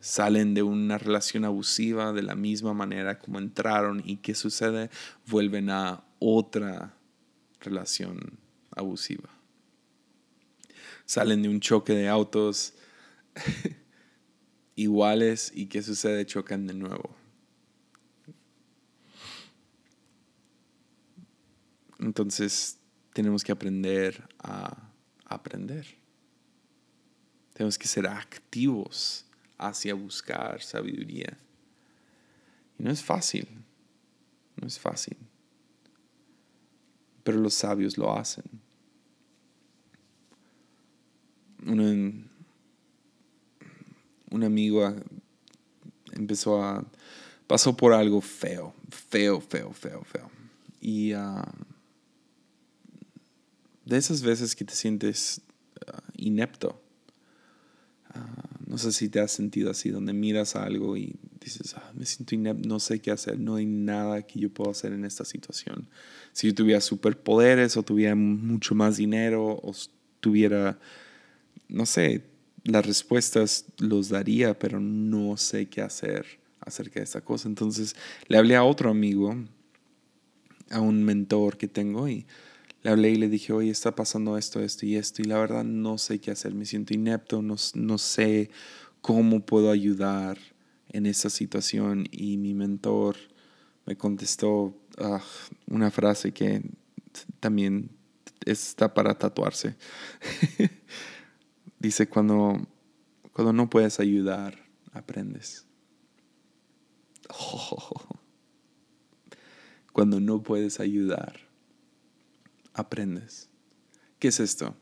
Salen 0.00 0.52
de 0.52 0.62
una 0.62 0.98
relación 0.98 1.44
abusiva 1.44 2.12
de 2.12 2.22
la 2.22 2.34
misma 2.34 2.74
manera 2.74 3.18
como 3.18 3.38
entraron 3.38 4.02
y 4.04 4.16
¿qué 4.16 4.34
sucede? 4.34 4.90
Vuelven 5.26 5.70
a 5.70 6.04
otra 6.18 6.94
relación 7.60 8.38
abusiva. 8.76 9.33
Salen 11.06 11.42
de 11.42 11.48
un 11.48 11.60
choque 11.60 11.92
de 11.92 12.08
autos 12.08 12.74
iguales 14.76 15.52
y 15.54 15.66
¿qué 15.66 15.82
sucede? 15.82 16.26
Chocan 16.26 16.66
de 16.66 16.74
nuevo. 16.74 17.14
Entonces 21.98 22.78
tenemos 23.12 23.44
que 23.44 23.52
aprender 23.52 24.26
a 24.38 24.90
aprender. 25.24 25.86
Tenemos 27.52 27.78
que 27.78 27.86
ser 27.86 28.06
activos 28.06 29.26
hacia 29.58 29.94
buscar 29.94 30.60
sabiduría. 30.62 31.38
Y 32.78 32.82
no 32.82 32.90
es 32.90 33.02
fácil, 33.02 33.48
no 34.56 34.66
es 34.66 34.78
fácil 34.78 35.16
pero 37.24 37.38
los 37.38 37.54
sabios 37.54 37.98
lo 37.98 38.16
hacen. 38.16 38.44
Un, 41.66 42.30
amigo 44.42 44.94
empezó 46.12 46.62
a, 46.62 46.84
pasó 47.46 47.76
por 47.76 47.92
algo 47.92 48.20
feo, 48.20 48.74
feo, 48.90 49.40
feo, 49.40 49.72
feo, 49.72 50.04
feo. 50.04 50.30
Y 50.80 51.12
ah, 51.12 51.50
de 53.84 53.96
esas 53.96 54.22
veces 54.22 54.54
que 54.54 54.64
te 54.64 54.74
sientes 54.74 55.40
ah, 55.86 56.02
inepto, 56.16 56.80
ah, 58.10 58.44
no 58.66 58.78
sé 58.78 58.92
si 58.92 59.08
te 59.08 59.20
has 59.20 59.32
sentido 59.32 59.70
así, 59.70 59.90
donde 59.90 60.12
miras 60.12 60.56
algo 60.56 60.96
y 60.96 61.16
dices, 61.40 61.74
ah, 61.74 61.92
me 61.94 62.06
siento 62.06 62.34
inepto, 62.34 62.68
no 62.68 62.80
sé 62.80 63.00
qué 63.00 63.10
hacer, 63.10 63.38
no 63.38 63.56
hay 63.56 63.66
nada 63.66 64.22
que 64.22 64.40
yo 64.40 64.50
pueda 64.50 64.70
hacer 64.70 64.92
en 64.92 65.04
esta 65.04 65.24
situación. 65.24 65.88
Si 66.32 66.48
yo 66.48 66.54
tuviera 66.54 66.80
superpoderes 66.80 67.76
o 67.76 67.82
tuviera 67.82 68.14
mucho 68.14 68.74
más 68.74 68.96
dinero 68.96 69.60
o 69.62 69.72
tuviera, 70.20 70.78
no 71.74 71.86
sé, 71.86 72.24
las 72.64 72.86
respuestas 72.86 73.66
los 73.78 74.08
daría, 74.08 74.58
pero 74.58 74.80
no 74.80 75.36
sé 75.36 75.66
qué 75.66 75.82
hacer 75.82 76.24
acerca 76.60 77.00
de 77.00 77.04
esta 77.04 77.20
cosa. 77.20 77.48
Entonces 77.48 77.94
le 78.28 78.38
hablé 78.38 78.56
a 78.56 78.64
otro 78.64 78.90
amigo, 78.90 79.36
a 80.70 80.80
un 80.80 81.04
mentor 81.04 81.58
que 81.58 81.68
tengo 81.68 82.08
y 82.08 82.26
le 82.82 82.90
hablé 82.90 83.10
y 83.10 83.16
le 83.16 83.28
dije, 83.28 83.52
oye, 83.52 83.70
está 83.70 83.94
pasando 83.94 84.38
esto, 84.38 84.60
esto 84.60 84.86
y 84.86 84.96
esto, 84.96 85.22
y 85.22 85.24
la 85.24 85.38
verdad 85.38 85.64
no 85.64 85.98
sé 85.98 86.20
qué 86.20 86.30
hacer, 86.30 86.54
me 86.54 86.66
siento 86.66 86.94
inepto, 86.94 87.42
no, 87.42 87.56
no 87.74 87.98
sé 87.98 88.50
¿cómo 89.04 89.40
puedo 89.40 89.70
ayudar 89.70 90.38
en 90.88 91.04
esa 91.04 91.28
situación? 91.28 92.08
Y 92.10 92.38
mi 92.38 92.54
mentor 92.54 93.16
me 93.84 93.96
contestó 93.96 94.74
ah, 94.96 95.22
una 95.66 95.90
frase 95.90 96.32
que 96.32 96.62
también 97.38 97.90
está 98.46 98.94
para 98.94 99.18
tatuarse. 99.18 99.76
Dice, 101.84 102.08
cuando, 102.08 102.66
cuando 103.34 103.52
no 103.52 103.68
puedes 103.68 104.00
ayudar, 104.00 104.58
aprendes. 104.94 105.66
Cuando 109.92 110.18
no 110.18 110.42
puedes 110.42 110.80
ayudar, 110.80 111.38
aprendes. 112.72 113.50
¿Qué 114.18 114.28
es 114.28 114.40
esto? 114.40 114.74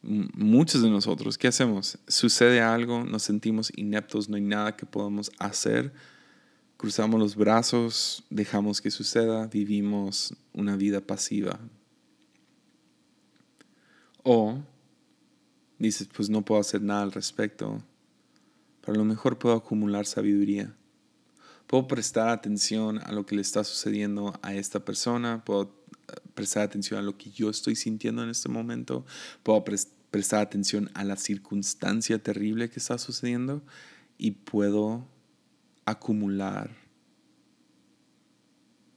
Muchos 0.00 0.80
de 0.80 0.90
nosotros, 0.90 1.36
¿qué 1.36 1.48
hacemos? 1.48 1.98
Sucede 2.06 2.60
algo, 2.60 3.02
nos 3.02 3.24
sentimos 3.24 3.72
ineptos, 3.74 4.28
no 4.28 4.36
hay 4.36 4.42
nada 4.42 4.76
que 4.76 4.86
podamos 4.86 5.32
hacer, 5.40 5.92
cruzamos 6.76 7.18
los 7.18 7.34
brazos, 7.34 8.22
dejamos 8.30 8.80
que 8.80 8.92
suceda, 8.92 9.48
vivimos 9.48 10.36
una 10.52 10.76
vida 10.76 11.00
pasiva. 11.00 11.58
O 14.22 14.62
dices, 15.78 16.08
pues 16.14 16.30
no 16.30 16.44
puedo 16.44 16.60
hacer 16.60 16.82
nada 16.82 17.02
al 17.02 17.12
respecto, 17.12 17.82
pero 18.80 18.94
a 18.94 18.98
lo 18.98 19.04
mejor 19.04 19.38
puedo 19.38 19.54
acumular 19.54 20.06
sabiduría. 20.06 20.74
Puedo 21.66 21.88
prestar 21.88 22.28
atención 22.28 22.98
a 22.98 23.12
lo 23.12 23.24
que 23.24 23.34
le 23.34 23.42
está 23.42 23.64
sucediendo 23.64 24.38
a 24.42 24.54
esta 24.54 24.84
persona, 24.84 25.44
puedo 25.44 25.74
eh, 26.08 26.14
prestar 26.34 26.62
atención 26.62 27.00
a 27.00 27.02
lo 27.02 27.16
que 27.16 27.30
yo 27.30 27.48
estoy 27.48 27.74
sintiendo 27.74 28.22
en 28.22 28.30
este 28.30 28.48
momento, 28.48 29.06
puedo 29.42 29.64
prestar 30.10 30.42
atención 30.42 30.90
a 30.94 31.04
la 31.04 31.16
circunstancia 31.16 32.22
terrible 32.22 32.68
que 32.68 32.78
está 32.78 32.98
sucediendo 32.98 33.62
y 34.18 34.32
puedo 34.32 35.06
acumular 35.86 36.70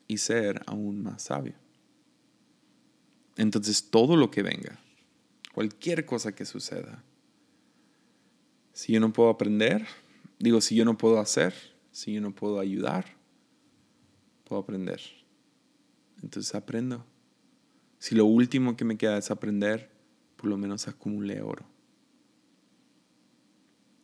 y 0.07 0.17
ser 0.17 0.61
aún 0.65 1.03
más 1.03 1.23
sabio. 1.23 1.55
Entonces 3.35 3.89
todo 3.89 4.15
lo 4.17 4.31
que 4.31 4.43
venga, 4.43 4.79
cualquier 5.57 6.05
cosa 6.05 6.35
que 6.35 6.45
suceda, 6.45 7.03
si 8.73 8.93
yo 8.93 8.99
no 8.99 9.11
puedo 9.11 9.31
aprender, 9.31 9.87
digo, 10.37 10.61
si 10.61 10.75
yo 10.75 10.85
no 10.85 10.99
puedo 10.99 11.19
hacer, 11.19 11.55
si 11.91 12.13
yo 12.13 12.21
no 12.21 12.29
puedo 12.29 12.59
ayudar, 12.59 13.17
puedo 14.43 14.61
aprender. 14.61 15.01
Entonces 16.21 16.53
aprendo. 16.53 17.03
Si 17.97 18.13
lo 18.13 18.25
último 18.25 18.77
que 18.77 18.85
me 18.85 18.99
queda 18.99 19.17
es 19.17 19.31
aprender, 19.31 19.89
por 20.35 20.45
lo 20.47 20.57
menos 20.57 20.87
acumulé 20.87 21.41
oro. 21.41 21.65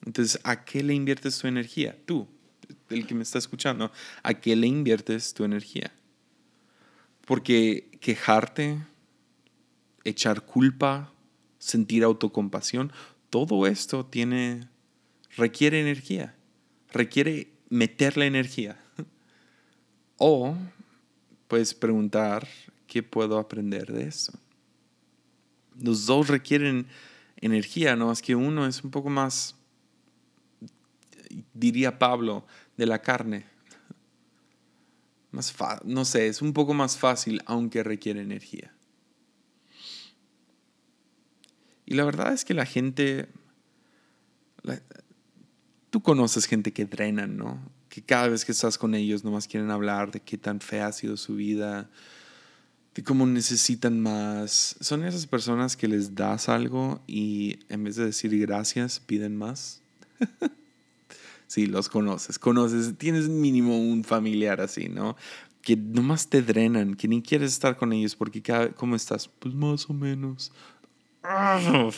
Entonces, 0.07 0.41
¿a 0.43 0.65
qué 0.65 0.81
le 0.81 0.95
inviertes 0.95 1.37
tu 1.37 1.45
energía? 1.45 1.95
Tú, 2.07 2.27
el 2.89 3.05
que 3.05 3.13
me 3.13 3.21
está 3.21 3.37
escuchando, 3.37 3.91
¿a 4.23 4.33
qué 4.33 4.55
le 4.55 4.65
inviertes 4.65 5.35
tu 5.35 5.43
energía? 5.43 5.93
Porque 7.27 7.91
quejarte, 8.01 8.79
echar 10.03 10.47
culpa, 10.47 11.12
sentir 11.63 12.04
autocompasión, 12.04 12.91
todo 13.30 13.67
esto 13.67 14.06
tiene, 14.06 14.67
requiere 15.36 15.80
energía, 15.80 16.36
requiere 16.91 17.49
meterle 17.69 18.28
energía. 18.28 18.80
O 20.17 20.56
puedes 21.47 21.73
preguntar, 21.73 22.47
¿qué 22.88 23.02
puedo 23.02 23.39
aprender 23.39 23.91
de 23.91 24.04
esto? 24.04 24.32
Los 25.82 26.06
dos 26.06 26.28
requieren 26.28 26.86
energía, 27.38 27.95
no 27.95 28.12
es 28.12 28.21
que 28.21 28.36
uno 28.36 28.67
es 28.67 28.84
un 28.84 28.91
poco 28.91 29.10
más 29.10 29.56
diría 31.54 31.99
Pablo, 31.99 32.45
de 32.78 32.86
la 32.86 33.02
carne. 33.02 33.45
Más 35.32 35.54
no 35.84 36.06
sé, 36.06 36.28
es 36.28 36.41
un 36.41 36.54
poco 36.54 36.76
más 36.76 36.97
fácil, 36.97 37.41
aunque 37.45 37.82
requiere 37.82 38.21
energía. 38.21 38.71
Y 41.86 41.96
la 41.96 42.06
verdad 42.06 42.34
es 42.34 42.46
que 42.46 42.54
la 42.54 42.65
gente, 42.65 43.28
tú 45.89 46.02
conoces 46.02 46.46
gente 46.46 46.72
que 46.72 46.86
drenan, 46.86 47.38
¿no? 47.38 47.60
Que 47.89 48.02
cada 48.02 48.28
vez 48.30 48.46
que 48.46 48.52
estás 48.52 48.78
con 48.78 48.96
ellos 48.96 49.24
nomás 49.24 49.48
quieren 49.48 49.69
hablar 49.69 50.12
de 50.12 50.19
qué 50.19 50.38
tan 50.38 50.60
fea 50.60 50.88
ha 50.88 50.91
sido 50.91 51.17
su 51.17 51.36
vida, 51.36 51.89
de 52.96 53.04
cómo 53.04 53.26
necesitan 53.26 54.00
más. 54.00 54.76
Son 54.80 55.04
esas 55.04 55.28
personas 55.28 55.76
que 55.76 55.88
les 55.88 56.15
das 56.15 56.50
algo 56.50 57.02
y 57.08 57.60
en 57.69 57.84
vez 57.84 57.96
de 57.96 58.06
decir 58.06 58.38
gracias, 58.39 59.00
piden 59.00 59.36
más. 59.36 59.82
Sí, 61.54 61.67
los 61.67 61.88
conoces, 61.88 62.39
conoces, 62.39 62.98
tienes 62.98 63.30
mínimo 63.30 63.78
un 63.78 64.04
familiar 64.04 64.60
así, 64.60 64.89
¿no? 64.89 65.15
Que 65.62 65.76
nomás 65.76 66.28
te 66.28 66.41
drenan, 66.41 66.96
que 66.96 67.08
ni 67.08 67.22
quieres 67.22 67.52
estar 67.52 67.78
con 67.78 67.93
ellos 67.93 68.15
porque 68.15 68.41
cada, 68.41 68.72
¿cómo 68.72 68.96
estás? 68.96 69.28
Pues 69.28 69.54
más 69.54 69.88
o 69.88 69.93
menos. 69.93 70.52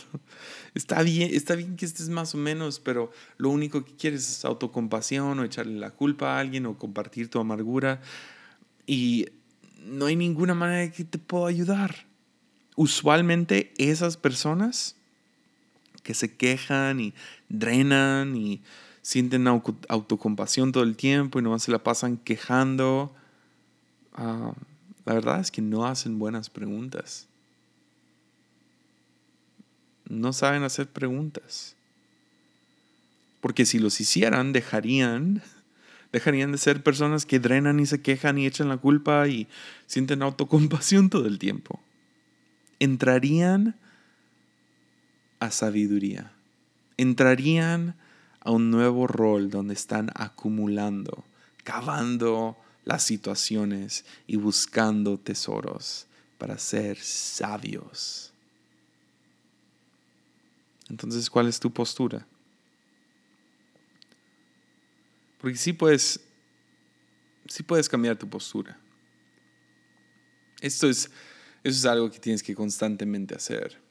Está 0.75 1.01
bien, 1.03 1.29
está 1.33 1.55
bien 1.55 1.77
que 1.77 1.85
estés 1.85 2.09
más 2.09 2.35
o 2.35 2.38
menos, 2.38 2.79
pero 2.79 3.11
lo 3.38 3.49
único 3.49 3.83
que 3.85 3.95
quieres 3.95 4.29
es 4.29 4.45
autocompasión 4.45 5.39
o 5.39 5.43
echarle 5.43 5.79
la 5.79 5.91
culpa 5.91 6.35
a 6.35 6.39
alguien 6.39 6.65
o 6.65 6.77
compartir 6.77 7.29
tu 7.29 7.39
amargura 7.39 8.01
y 8.85 9.27
no 9.85 10.07
hay 10.07 10.15
ninguna 10.15 10.53
manera 10.53 10.91
que 10.91 11.05
te 11.05 11.17
pueda 11.17 11.47
ayudar. 11.47 12.05
Usualmente 12.75 13.73
esas 13.77 14.17
personas 14.17 14.97
que 16.03 16.13
se 16.13 16.35
quejan 16.35 16.99
y 16.99 17.13
drenan 17.47 18.35
y 18.35 18.61
sienten 19.01 19.47
autocompasión 19.47 20.71
todo 20.71 20.83
el 20.83 20.97
tiempo 20.97 21.39
y 21.39 21.41
nomás 21.41 21.63
se 21.63 21.71
la 21.71 21.83
pasan 21.83 22.17
quejando. 22.17 23.15
Ah, 24.13 24.53
la 25.05 25.13
verdad 25.13 25.39
es 25.39 25.51
que 25.51 25.61
no 25.61 25.85
hacen 25.85 26.19
buenas 26.19 26.49
preguntas. 26.49 27.27
No 30.07 30.33
saben 30.33 30.63
hacer 30.63 30.87
preguntas. 30.87 31.75
Porque 33.41 33.65
si 33.65 33.79
los 33.79 33.99
hicieran, 34.01 34.53
dejarían, 34.53 35.41
dejarían 36.11 36.51
de 36.51 36.57
ser 36.57 36.83
personas 36.83 37.25
que 37.25 37.39
drenan 37.39 37.79
y 37.79 37.85
se 37.85 38.01
quejan 38.01 38.37
y 38.37 38.45
echan 38.45 38.69
la 38.69 38.77
culpa 38.77 39.27
y 39.27 39.47
sienten 39.87 40.21
autocompasión 40.21 41.09
todo 41.09 41.27
el 41.27 41.39
tiempo. 41.39 41.79
Entrarían 42.79 43.75
a 45.39 45.51
sabiduría. 45.51 46.31
Entrarían 46.97 47.95
a 48.41 48.51
un 48.51 48.71
nuevo 48.71 49.07
rol 49.07 49.49
donde 49.49 49.73
están 49.73 50.11
acumulando, 50.15 51.25
cavando 51.63 52.57
las 52.85 53.03
situaciones 53.03 54.05
y 54.27 54.37
buscando 54.37 55.17
tesoros 55.17 56.07
para 56.37 56.57
ser 56.57 56.97
sabios. 56.97 58.24
Entonces, 60.89 61.30
¿cuál 61.30 61.48
es 61.48 61.60
tu 61.60 61.71
postura? 61.71 62.28
Porque 65.39 65.58
sí 65.58 65.74
puedes, 65.74 66.19
sí 67.48 67.63
puedes 67.63 67.89
cambiar 67.89 68.17
tu 68.17 68.30
postura. 68.30 68.80
Esto 70.62 70.89
es, 70.89 71.12
es 71.63 71.86
algo 71.86 72.10
que 72.10 72.19
tienes 72.19 72.41
que 72.41 72.56
constantemente 72.56 73.36
hacer. 73.36 73.82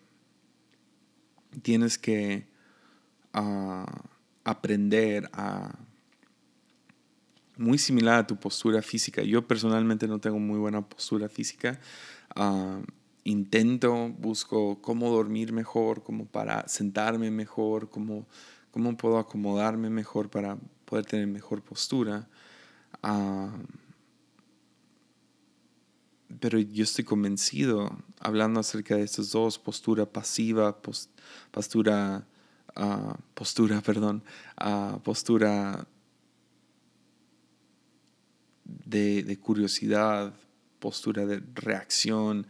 Tienes 1.62 1.98
que 1.98 2.48
uh, 3.34 3.84
aprender 4.44 5.28
a... 5.32 5.78
Muy 7.56 7.78
similar 7.78 8.18
a 8.18 8.26
tu 8.26 8.36
postura 8.36 8.82
física. 8.82 9.22
Yo 9.22 9.46
personalmente 9.46 10.08
no 10.08 10.18
tengo 10.18 10.40
muy 10.40 10.58
buena 10.58 10.88
postura 10.88 11.28
física. 11.28 11.78
Ah, 12.34 12.80
intento, 13.24 14.10
busco 14.18 14.80
cómo 14.80 15.10
dormir 15.10 15.52
mejor, 15.52 16.02
cómo 16.02 16.26
para 16.26 16.68
sentarme 16.68 17.30
mejor, 17.30 17.90
cómo, 17.90 18.26
cómo 18.70 18.96
puedo 18.96 19.18
acomodarme 19.18 19.90
mejor 19.90 20.30
para 20.30 20.56
poder 20.84 21.06
tener 21.06 21.26
mejor 21.26 21.62
postura. 21.62 22.28
Ah, 23.02 23.56
pero 26.40 26.58
yo 26.58 26.84
estoy 26.84 27.04
convencido, 27.04 27.90
hablando 28.20 28.60
acerca 28.60 28.96
de 28.96 29.02
estos 29.02 29.30
dos, 29.32 29.58
postura 29.58 30.04
pasiva, 30.06 30.80
postura 30.82 32.26
postura, 33.34 33.80
perdón, 33.84 34.22
postura 35.02 35.86
de, 38.64 39.38
curiosidad, 39.40 40.34
postura 40.78 41.26
de 41.26 41.42
reacción. 41.54 42.46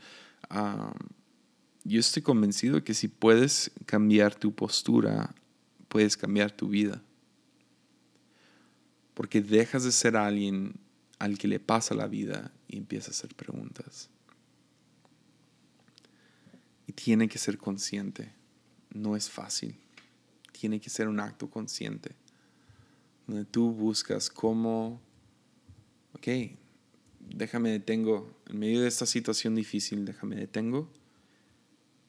Yo 1.85 2.01
estoy 2.01 2.23
convencido 2.23 2.83
que 2.85 2.95
si 2.95 3.09
puedes 3.09 3.71
cambiar 3.87 4.35
tu 4.35 4.55
postura, 4.55 5.35
puedes 5.89 6.17
cambiar 6.17 6.51
tu 6.53 6.69
vida. 6.69 7.03
Porque 9.15 9.41
dejas 9.41 9.85
de 9.85 9.93
ser 9.93 10.17
alguien 10.17 10.75
al 11.19 11.39
que 11.39 11.49
le 11.49 11.61
pasa 11.61 11.95
la 11.95 12.07
vida 12.07 12.53
y 12.69 12.79
empiezas 12.79 13.09
a 13.09 13.11
hacer 13.13 13.35
preguntas. 13.35 14.11
Y 16.87 16.93
tiene 16.93 17.29
que 17.29 17.39
ser 17.39 17.59
consciente. 17.59 18.33
No 18.91 19.17
es 19.17 19.31
fácil 19.31 19.79
tiene 20.65 20.81
que 20.81 20.89
ser 20.89 21.09
un 21.09 21.21
acto 21.21 21.51
consciente, 21.51 22.13
donde 23.27 23.45
tú 23.45 23.71
buscas 23.71 24.31
cómo, 24.31 24.99
ok, 26.15 26.57
déjame 27.21 27.69
detengo, 27.69 28.35
en 28.55 28.61
medio 28.61 28.83
de 28.83 28.89
esta 28.89 29.05
situación 29.05 29.57
difícil, 29.57 30.05
déjame 30.05 30.37
detengo 30.37 30.89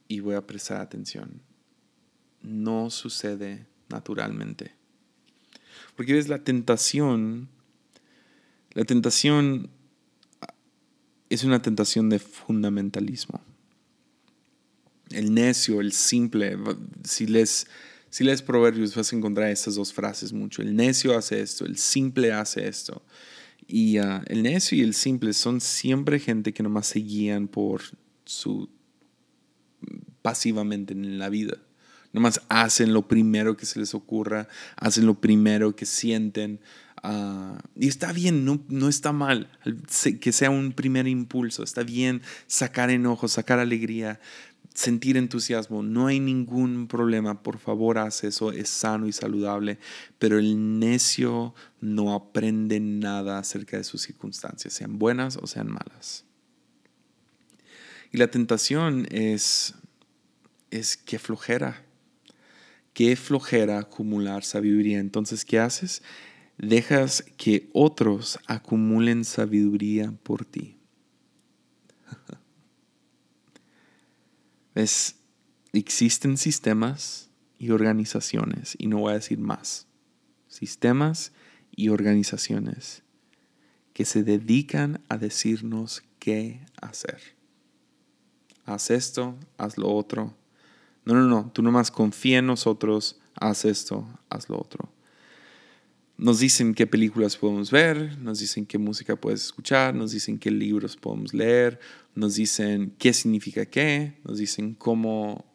y 0.07 0.19
voy 0.19 0.35
a 0.35 0.45
prestar 0.45 0.79
atención. 0.79 1.41
No 2.43 2.91
sucede 2.91 3.65
naturalmente. 3.89 4.75
Porque 5.95 6.13
ves 6.13 6.27
la 6.27 6.43
tentación, 6.43 7.49
la 8.73 8.83
tentación 8.83 9.71
es 11.29 11.43
una 11.43 11.63
tentación 11.63 12.09
de 12.09 12.19
fundamentalismo. 12.19 13.41
El 15.09 15.33
necio, 15.33 15.81
el 15.81 15.93
simple, 15.93 16.59
si 17.03 17.25
les, 17.25 17.65
si 18.11 18.23
lees 18.23 18.43
proverbios 18.43 18.95
vas 18.95 19.11
a 19.11 19.15
encontrar 19.15 19.49
esas 19.49 19.73
dos 19.73 19.91
frases 19.91 20.31
mucho. 20.31 20.61
El 20.61 20.75
necio 20.75 21.17
hace 21.17 21.41
esto, 21.41 21.65
el 21.65 21.79
simple 21.79 22.33
hace 22.33 22.67
esto. 22.67 23.01
Y 23.67 23.97
ah, 23.97 24.23
el 24.27 24.43
necio 24.43 24.77
y 24.77 24.81
el 24.81 24.93
simple 24.93 25.33
son 25.33 25.61
siempre 25.61 26.19
gente 26.19 26.53
que 26.53 26.63
nomás 26.63 26.87
se 26.87 26.99
guían 26.99 27.47
por 27.47 27.81
su 28.25 28.69
pasivamente 30.21 30.93
en 30.93 31.19
la 31.19 31.29
vida. 31.29 31.57
Nomás 32.11 32.41
hacen 32.49 32.93
lo 32.93 33.07
primero 33.07 33.57
que 33.57 33.65
se 33.65 33.79
les 33.79 33.93
ocurra, 33.93 34.47
hacen 34.77 35.05
lo 35.05 35.19
primero 35.19 35.75
que 35.75 35.85
sienten. 35.85 36.61
Ah, 37.03 37.59
y 37.75 37.87
está 37.87 38.13
bien, 38.13 38.45
no, 38.45 38.63
no 38.69 38.87
está 38.87 39.11
mal 39.11 39.49
que 40.21 40.31
sea 40.31 40.49
un 40.49 40.71
primer 40.71 41.07
impulso. 41.07 41.61
Está 41.63 41.83
bien 41.83 42.21
sacar 42.47 42.89
enojo, 42.89 43.27
sacar 43.27 43.59
alegría, 43.59 44.19
sentir 44.75 45.17
entusiasmo. 45.17 45.81
No 45.81 46.05
hay 46.05 46.19
ningún 46.19 46.87
problema. 46.87 47.41
Por 47.41 47.57
favor, 47.57 47.97
haz 47.97 48.23
eso. 48.23 48.51
Es 48.51 48.69
sano 48.69 49.07
y 49.07 49.11
saludable. 49.11 49.79
Pero 50.19 50.37
el 50.37 50.79
necio 50.79 51.55
no 51.81 52.13
aprende 52.13 52.79
nada 52.79 53.39
acerca 53.39 53.77
de 53.77 53.83
sus 53.83 54.01
circunstancias, 54.01 54.73
sean 54.73 54.99
buenas 54.99 55.37
o 55.37 55.47
sean 55.47 55.71
malas. 55.71 56.25
Y 58.11 58.17
la 58.17 58.29
tentación 58.29 59.07
es, 59.09 59.73
es 60.69 60.95
que 60.95 61.17
flojera 61.17 61.85
qué 62.95 63.15
flojera 63.17 63.77
acumular 63.77 64.43
sabiduría. 64.43 64.99
Entonces, 64.99 65.45
¿qué 65.45 65.59
haces? 65.59 66.01
Dejas 66.57 67.23
que 67.37 67.69
otros 67.73 68.39
acumulen 68.47 69.25
sabiduría 69.25 70.13
por 70.23 70.45
ti. 70.45 70.77
¿Ves? 74.75 75.15
Existen 75.73 76.37
sistemas 76.37 77.29
y 77.57 77.71
organizaciones, 77.71 78.75
y 78.77 78.87
no 78.87 78.99
voy 78.99 79.11
a 79.11 79.15
decir 79.15 79.39
más, 79.39 79.87
sistemas 80.47 81.31
y 81.75 81.89
organizaciones 81.89 83.03
que 83.93 84.05
se 84.05 84.23
dedican 84.23 85.01
a 85.09 85.17
decirnos 85.17 86.03
qué 86.19 86.65
hacer. 86.81 87.21
Haz 88.65 88.91
esto, 88.91 89.37
haz 89.57 89.77
lo 89.77 89.93
otro, 89.93 90.35
no, 91.05 91.13
no, 91.13 91.21
no, 91.21 91.51
tú 91.51 91.61
nomás 91.61 91.91
confía 91.91 92.39
en 92.39 92.47
nosotros, 92.47 93.19
haz 93.35 93.63
esto, 93.65 94.07
haz 94.29 94.49
lo 94.49 94.59
otro. 94.59 94.94
Nos 96.17 96.39
dicen 96.39 96.73
qué 96.73 96.87
películas 96.87 97.35
podemos 97.35 97.71
ver, 97.71 98.17
nos 98.19 98.39
dicen 98.39 98.65
qué 98.65 98.77
música 98.77 99.17
puedes 99.17 99.43
escuchar, 99.43 99.93
nos 99.93 100.11
dicen 100.11 100.39
qué 100.39 100.49
libros 100.49 100.95
podemos 100.95 101.33
leer, 101.33 101.77
nos 102.13 102.35
dicen 102.35 102.93
qué 102.97 103.11
significa 103.11 103.65
qué, 103.65 104.17
nos 104.23 104.37
dicen 104.37 104.75
cómo, 104.75 105.45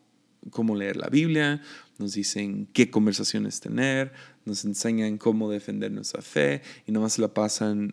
cómo 0.51 0.77
leer 0.77 0.99
la 0.99 1.09
Biblia, 1.09 1.63
nos 1.99 2.13
dicen 2.13 2.69
qué 2.75 2.91
conversaciones 2.91 3.61
tener, 3.61 4.13
nos 4.45 4.67
enseñan 4.67 5.17
cómo 5.17 5.51
defender 5.51 5.93
nuestra 5.93 6.21
fe 6.21 6.61
y 6.87 6.93
nomás 6.93 7.19
la 7.19 7.33
pasan, 7.33 7.93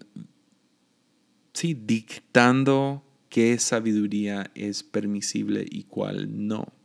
sí, 1.54 1.74
dictando 1.74 3.02
qué 3.30 3.58
sabiduría 3.60 4.52
es 4.56 4.84
permisible 4.84 5.66
y 5.70 5.84
cuál 5.84 6.48
no. 6.48 6.77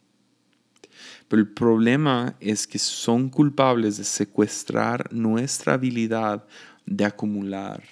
Pero 1.33 1.41
el 1.41 1.49
problema 1.49 2.37
es 2.41 2.67
que 2.67 2.79
son 2.79 3.31
culpables 3.31 3.97
de 3.97 4.05
secuestrar 4.05 5.11
nuestra 5.15 5.73
habilidad 5.73 6.47
de 6.85 7.07
acumular 7.07 7.83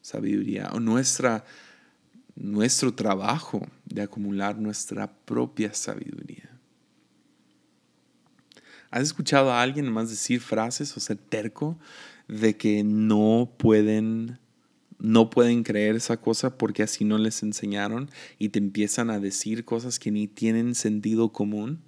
sabiduría 0.00 0.70
o 0.72 0.78
nuestra, 0.78 1.44
nuestro 2.36 2.94
trabajo 2.94 3.66
de 3.84 4.02
acumular 4.02 4.60
nuestra 4.60 5.12
propia 5.12 5.74
sabiduría. 5.74 6.48
¿Has 8.92 9.02
escuchado 9.02 9.50
a 9.50 9.60
alguien 9.60 9.92
más 9.92 10.08
decir 10.08 10.40
frases 10.40 10.96
o 10.96 11.00
ser 11.00 11.16
terco 11.16 11.76
de 12.28 12.56
que 12.56 12.84
no 12.84 13.50
pueden 13.58 14.38
no 15.00 15.30
pueden 15.30 15.64
creer 15.64 15.96
esa 15.96 16.18
cosa 16.18 16.56
porque 16.56 16.84
así 16.84 17.04
no 17.04 17.18
les 17.18 17.42
enseñaron 17.42 18.08
y 18.38 18.50
te 18.50 18.60
empiezan 18.60 19.10
a 19.10 19.18
decir 19.18 19.64
cosas 19.64 19.98
que 19.98 20.12
ni 20.12 20.28
tienen 20.28 20.76
sentido 20.76 21.32
común? 21.32 21.82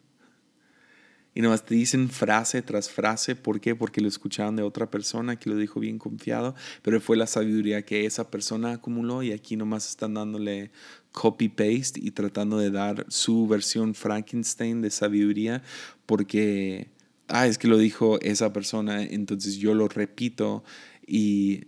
Y 1.35 1.41
nomás 1.41 1.64
te 1.64 1.75
dicen 1.75 2.09
frase 2.11 2.62
tras 2.62 2.91
frase. 2.91 3.37
¿Por 3.37 3.61
qué? 3.61 3.75
Porque 3.75 4.01
lo 4.01 4.09
escucharon 4.09 4.57
de 4.57 4.62
otra 4.62 4.91
persona 4.91 5.37
que 5.37 5.51
lo 5.51 5.57
dijo 5.57 5.81
bien 5.81 5.99
confiado, 5.99 6.55
pero 6.83 7.01
fue 7.01 7.17
la 7.17 7.27
sabiduría 7.27 7.83
que 7.83 8.07
esa 8.07 8.31
persona 8.31 8.73
acumuló 8.73 9.23
y 9.23 9.33
aquí 9.33 9.57
nomás 9.57 9.88
están 9.88 10.14
dándole 10.14 10.71
copy-paste 11.12 12.01
y 12.03 12.11
tratando 12.11 12.59
de 12.59 12.71
dar 12.71 13.07
su 13.09 13.47
versión 13.47 13.95
Frankenstein 13.95 14.83
de 14.83 14.91
sabiduría 14.91 15.62
porque, 16.07 16.88
ah, 17.29 17.47
es 17.47 17.59
que 17.59 17.69
lo 17.69 17.79
dijo 17.79 18.19
esa 18.21 18.53
persona, 18.53 19.03
entonces 19.03 19.57
yo 19.57 19.75
lo 19.75 19.88
repito 19.88 20.64
y 21.07 21.67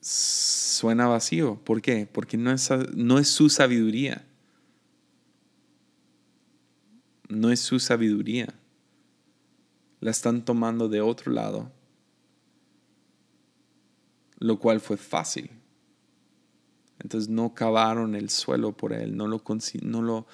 suena 0.00 1.06
vacío. 1.06 1.58
¿Por 1.64 1.80
qué? 1.80 2.06
Porque 2.10 2.36
no 2.36 2.52
es, 2.52 2.68
no 2.94 3.18
es 3.18 3.28
su 3.28 3.48
sabiduría. 3.48 4.26
No 7.28 7.50
es 7.50 7.60
su 7.60 7.80
sabiduría 7.80 8.54
la 10.06 10.12
están 10.12 10.44
tomando 10.44 10.88
de 10.88 11.00
otro 11.00 11.32
lado, 11.32 11.68
lo 14.38 14.56
cual 14.56 14.78
fue 14.78 14.96
fácil. 14.96 15.50
Entonces 17.00 17.28
no 17.28 17.52
cavaron 17.54 18.14
el 18.14 18.30
suelo 18.30 18.70
por 18.70 18.92
él, 18.92 19.16
no 19.16 19.26
lo, 19.26 19.42
no 19.82 20.02
lo 20.02 20.26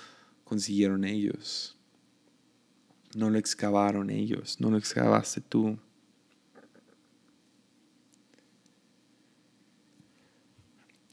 consiguieron 0.44 1.06
ellos, 1.06 1.74
no 3.14 3.30
lo 3.30 3.38
excavaron 3.38 4.10
ellos, 4.10 4.60
no 4.60 4.70
lo 4.70 4.76
excavaste 4.76 5.40
tú. 5.40 5.78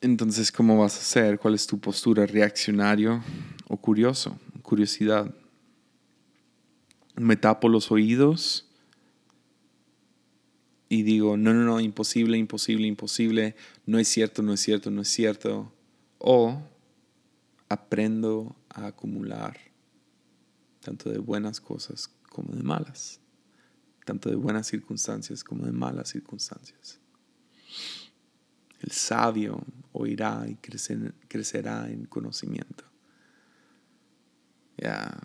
Entonces, 0.01 0.51
¿cómo 0.51 0.77
vas 0.77 0.97
a 0.97 0.99
hacer? 0.99 1.39
¿Cuál 1.39 1.53
es 1.53 1.65
tu 1.65 1.79
postura? 1.79 2.25
¿Reaccionario 2.25 3.23
o 3.69 3.77
curioso? 3.77 4.37
Curiosidad 4.63 5.33
me 7.19 7.35
tapo 7.35 7.69
los 7.69 7.91
oídos 7.91 8.65
y 10.87 11.03
digo, 11.03 11.37
no, 11.37 11.53
no, 11.53 11.63
no, 11.63 11.79
imposible, 11.79 12.37
imposible, 12.37 12.87
imposible, 12.87 13.55
no 13.85 13.99
es 13.99 14.07
cierto, 14.07 14.41
no 14.41 14.53
es 14.53 14.59
cierto, 14.61 14.89
no 14.89 15.01
es 15.01 15.09
cierto. 15.09 15.71
O 16.17 16.63
aprendo 17.69 18.55
a 18.69 18.87
acumular 18.87 19.57
tanto 20.81 21.11
de 21.11 21.19
buenas 21.19 21.61
cosas 21.61 22.09
como 22.29 22.53
de 22.55 22.63
malas, 22.63 23.19
tanto 24.05 24.29
de 24.29 24.35
buenas 24.35 24.65
circunstancias 24.65 25.43
como 25.43 25.65
de 25.65 25.71
malas 25.71 26.09
circunstancias. 26.09 26.99
El 28.79 28.91
sabio 28.91 29.61
oirá 29.91 30.45
y 30.47 30.55
crecerá 31.27 31.89
en 31.89 32.05
conocimiento. 32.05 32.85
Ya. 34.77 35.19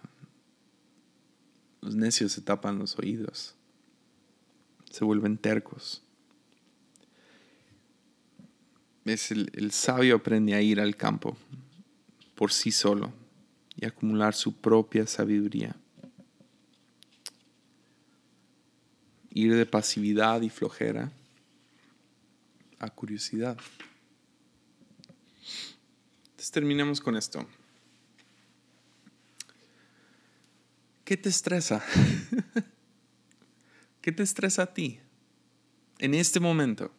Los 1.85 1.95
necios 1.97 2.33
se 2.33 2.41
tapan 2.41 2.79
los 2.79 2.99
oídos, 2.99 3.55
se 4.91 5.05
vuelven 5.05 5.37
tercos. 5.37 6.03
Es 9.05 9.31
el, 9.31 9.51
el 9.53 9.71
sabio 9.71 10.17
aprende 10.17 10.55
a 10.55 10.63
ir 10.63 10.81
al 10.81 10.97
campo 10.97 11.37
por 12.37 12.53
sí 12.53 12.73
solo 12.73 13.13
y 13.77 13.85
acumular 13.85 14.33
su 14.33 14.55
propia 14.55 15.07
sabiduría. 15.07 15.77
Ir 19.29 19.55
de 19.55 19.67
pasividad 19.67 20.41
y 20.41 20.49
flojera 20.49 21.13
a 22.79 22.89
curiosidad. 22.89 23.59
Entonces 26.31 26.51
terminemos 26.51 26.99
con 26.99 27.15
esto. 27.15 27.47
¿Qué 31.05 31.17
te 31.17 31.29
estresa? 31.29 31.83
¿Qué 34.01 34.13
te 34.13 34.23
estresa 34.23 34.63
a 34.63 34.75
ti 34.75 35.01
en 35.99 36.15
este 36.15 36.41
momento? 36.41 36.91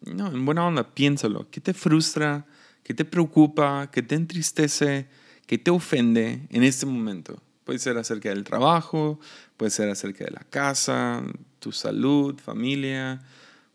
No, 0.00 0.28
en 0.28 0.44
buena 0.44 0.66
onda, 0.66 0.94
piénsalo. 0.94 1.48
¿Qué 1.50 1.60
te 1.60 1.74
frustra? 1.74 2.46
¿Qué 2.82 2.94
te 2.94 3.04
preocupa? 3.04 3.90
¿Qué 3.92 4.02
te 4.02 4.14
entristece? 4.14 5.08
¿Qué 5.46 5.58
te 5.58 5.70
ofende 5.70 6.46
en 6.50 6.62
este 6.62 6.86
momento? 6.86 7.40
Puede 7.64 7.78
ser 7.78 7.98
acerca 7.98 8.30
del 8.30 8.44
trabajo, 8.44 9.20
puede 9.56 9.70
ser 9.70 9.90
acerca 9.90 10.24
de 10.24 10.30
la 10.30 10.44
casa, 10.50 11.22
tu 11.58 11.70
salud, 11.70 12.38
familia, 12.38 13.20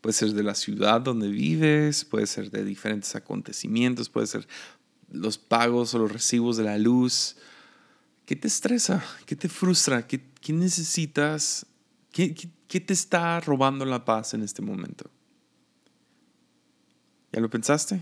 puede 0.00 0.14
ser 0.14 0.32
de 0.32 0.42
la 0.42 0.54
ciudad 0.54 1.00
donde 1.00 1.28
vives, 1.28 2.04
puede 2.04 2.26
ser 2.26 2.50
de 2.50 2.64
diferentes 2.64 3.14
acontecimientos, 3.14 4.08
puede 4.08 4.26
ser 4.26 4.46
los 5.10 5.38
pagos 5.38 5.94
o 5.94 5.98
los 5.98 6.12
recibos 6.12 6.56
de 6.56 6.64
la 6.64 6.76
luz. 6.76 7.36
¿Qué 8.26 8.36
te 8.36 8.48
estresa? 8.48 9.04
¿Qué 9.26 9.36
te 9.36 9.48
frustra? 9.48 10.06
¿Qué, 10.06 10.20
necesitas? 10.48 11.66
¿Qué, 12.10 12.34
¿Qué 12.34 12.80
te 12.80 12.92
está 12.92 13.40
robando 13.40 13.84
la 13.84 14.04
paz 14.04 14.34
en 14.34 14.42
este 14.42 14.62
momento? 14.62 15.10
¿Ya 17.32 17.40
lo 17.40 17.50
pensaste? 17.50 18.00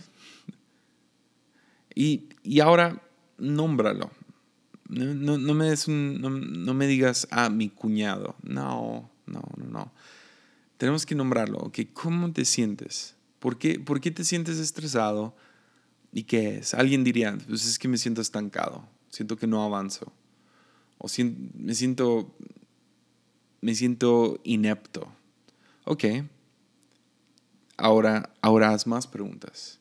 Y, 1.95 2.29
y 2.43 2.61
ahora, 2.61 3.03
nómbralo. 3.39 4.11
No, 4.89 5.39
no, 5.39 5.55
me 5.55 5.71
des 5.71 5.89
no, 5.89 6.75
me 6.75 6.87
digas, 6.87 7.27
ah, 7.31 7.49
mi 7.49 7.71
cuñado. 7.71 8.37
No, 8.43 9.11
no, 9.27 9.43
no, 9.57 9.67
no. 9.67 9.93
Tenemos 10.77 11.07
que 11.07 11.15
nombrarlo. 11.15 11.59
Okay, 11.61 11.87
¿Cómo 11.87 12.33
te 12.33 12.45
sientes? 12.45 13.17
¿Por 13.39 13.57
qué, 13.59 13.81
¿Por 13.81 14.01
qué 14.01 14.11
te 14.11 14.25
sientes 14.25 14.59
estresado? 14.59 15.35
¿Y 16.13 16.25
qué 16.25 16.59
es? 16.59 16.75
Alguien 16.75 17.05
diría, 17.05 17.39
pues 17.49 17.67
es 17.67 17.79
que 17.79 17.89
me 17.89 17.97
siento 17.97 18.21
estancado. 18.21 18.87
Siento 19.13 19.37
que 19.37 19.47
no 19.47 19.63
avanzo. 19.63 20.13
O 20.99 21.07
me 21.55 21.75
siento, 21.75 22.35
me 23.61 23.75
siento 23.75 24.41
inepto. 24.43 25.07
Ok. 25.85 26.05
Ahora, 27.77 28.33
ahora 28.41 28.71
haz 28.71 28.87
más 28.89 29.07
preguntas 29.07 29.79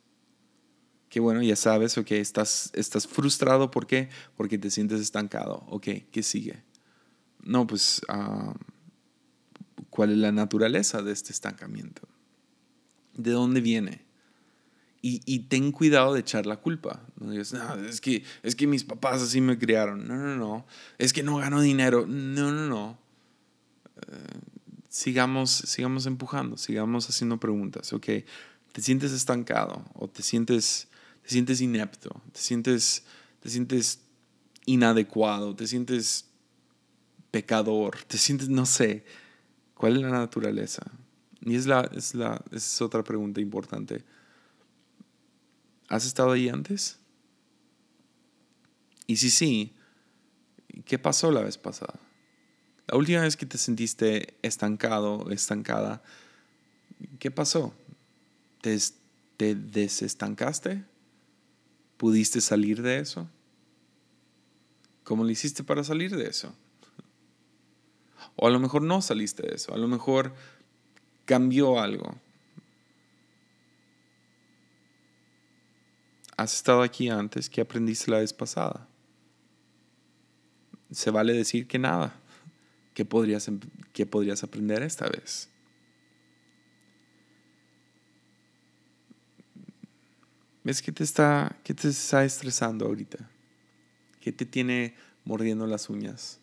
que 1.12 1.20
bueno, 1.20 1.44
ya 1.44 1.58
sabes, 1.58 1.98
ok, 1.98 2.12
estás, 2.12 2.72
estás 2.74 3.06
frustrado, 3.06 3.70
¿por 3.70 3.86
qué? 3.86 4.08
Porque 4.38 4.58
te 4.58 4.72
sientes 4.72 5.02
estancado, 5.02 5.66
ok, 5.68 5.88
¿qué 6.10 6.24
sigue? 6.24 6.64
No, 7.44 7.68
pues, 7.68 8.02
ah, 8.08 8.54
¿cuál 9.90 10.12
es 10.12 10.18
la 10.18 10.32
naturaleza 10.32 11.02
de 11.02 11.12
este 11.12 11.34
estancamiento? 11.34 12.08
¿De 13.14 13.32
dónde 13.32 13.60
viene? 13.60 14.06
Y, 15.04 15.40
ten 15.50 15.72
cuidado 15.72 16.14
de 16.14 16.20
echar 16.20 16.46
la 16.46 16.58
culpa. 16.58 17.02
No 17.20 17.32
digas, 17.32 17.54
no, 17.54 17.74
es 17.86 18.00
que, 18.00 18.24
es 18.44 18.56
que 18.56 18.68
mis 18.68 18.84
papás 18.84 19.24
así 19.24 19.42
me 19.42 19.58
criaron. 19.58 20.08
No, 20.08 20.16
no, 20.16 20.36
no. 20.36 20.68
Es 21.00 21.12
que 21.12 21.24
no 21.24 21.38
gano 21.38 21.60
dinero. 21.60 22.06
No, 22.08 22.52
no, 22.52 22.68
no. 22.68 23.00
Eh, 23.98 24.40
sigamos, 24.90 25.50
sigamos 25.50 26.06
empujando, 26.06 26.56
sigamos 26.56 27.10
haciendo 27.10 27.40
preguntas. 27.40 27.94
Ok, 27.94 28.06
te 28.72 28.82
sientes 28.82 29.12
estancado 29.12 29.84
o 29.96 30.08
te 30.08 30.22
sientes 30.22 30.88
te 31.22 31.30
sientes 31.30 31.62
inepto, 31.62 32.22
te 32.32 32.40
sientes, 32.40 33.04
te 33.42 33.50
sientes 33.50 34.00
inadecuado, 34.66 35.56
te 35.56 35.68
sientes 35.68 36.26
pecador, 37.30 37.98
te 38.08 38.18
sientes, 38.18 38.50
no 38.50 38.66
sé, 38.66 39.06
¿cuál 39.76 39.98
es 39.98 40.02
la 40.02 40.10
naturaleza? 40.10 40.84
Y 41.42 41.56
es, 41.56 41.66
la, 41.66 41.90
es, 41.96 42.14
la, 42.16 42.44
es 42.52 42.82
otra 42.82 43.04
pregunta 43.04 43.42
importante. 43.42 44.04
¿Has 45.92 46.06
estado 46.06 46.32
ahí 46.32 46.48
antes? 46.48 46.98
Y 49.08 49.18
si 49.18 49.30
sí, 49.30 49.74
¿qué 50.86 50.98
pasó 50.98 51.32
la 51.32 51.42
vez 51.42 51.58
pasada? 51.58 52.00
La 52.88 52.98
última 52.98 53.20
vez 53.24 53.36
que 53.36 53.46
te 53.46 53.58
sentiste 53.58 54.38
estancado, 54.42 55.30
estancada, 55.32 56.02
¿qué 57.20 57.30
pasó? 57.30 57.74
¿Te, 58.62 58.80
te 59.36 59.54
desestancaste? 59.54 60.86
¿Pudiste 61.98 62.40
salir 62.40 62.82
de 62.84 63.00
eso? 63.00 63.30
¿Cómo 65.04 65.26
lo 65.26 65.30
hiciste 65.30 65.62
para 65.66 65.84
salir 65.84 66.16
de 66.16 66.30
eso? 66.30 66.56
O 68.38 68.48
a 68.48 68.50
lo 68.50 68.62
mejor 68.62 68.82
no 68.82 69.02
saliste 69.02 69.46
de 69.46 69.56
eso, 69.56 69.74
a 69.74 69.78
lo 69.78 69.90
mejor 69.90 70.34
cambió 71.26 71.82
algo. 71.82 72.16
Has 76.42 76.56
estado 76.56 76.82
aquí 76.82 77.08
antes, 77.08 77.52
¿qué 77.52 77.62
aprendiste 77.62 78.10
la 78.10 78.18
vez 78.18 78.34
pasada? 78.34 78.88
Se 80.90 81.12
vale 81.12 81.34
decir 81.34 81.68
que 81.68 81.78
nada. 81.78 82.16
¿Qué 82.96 83.06
podrías, 83.06 83.48
em-, 83.48 83.60
qué 83.94 84.08
podrías 84.08 84.44
aprender 84.44 84.82
esta 84.82 85.08
vez? 85.08 85.50
¿Ves 90.64 90.82
qué 90.82 90.92
te 90.92 91.04
está, 91.04 91.56
qué 91.64 91.76
te 91.76 91.90
está 91.90 92.26
estresando 92.26 92.88
ahorita? 92.88 93.20
¿Qué 94.20 94.32
te 94.32 94.48
tiene 94.48 94.96
mordiendo 95.26 95.68
las 95.68 95.92
uñas? 95.92 96.40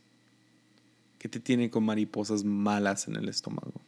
¿Qué 1.18 1.28
te 1.28 1.40
tiene 1.40 1.72
con 1.72 1.84
mariposas 1.84 2.44
malas 2.44 3.08
en 3.08 3.16
el 3.16 3.28
estómago? 3.28 3.87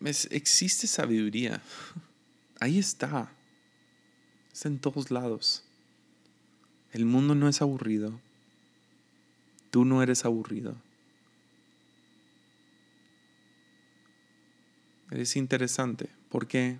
¿Ves? 0.00 0.28
Existe 0.30 0.86
sabiduría. 0.86 1.60
Ahí 2.60 2.78
está. 2.78 3.32
Está 4.52 4.68
en 4.68 4.78
todos 4.78 5.10
lados. 5.10 5.64
El 6.92 7.04
mundo 7.04 7.34
no 7.34 7.48
es 7.48 7.60
aburrido. 7.62 8.20
Tú 9.70 9.84
no 9.84 10.02
eres 10.02 10.24
aburrido. 10.24 10.76
Eres 15.10 15.36
interesante. 15.36 16.08
¿Por 16.28 16.46
qué? 16.46 16.78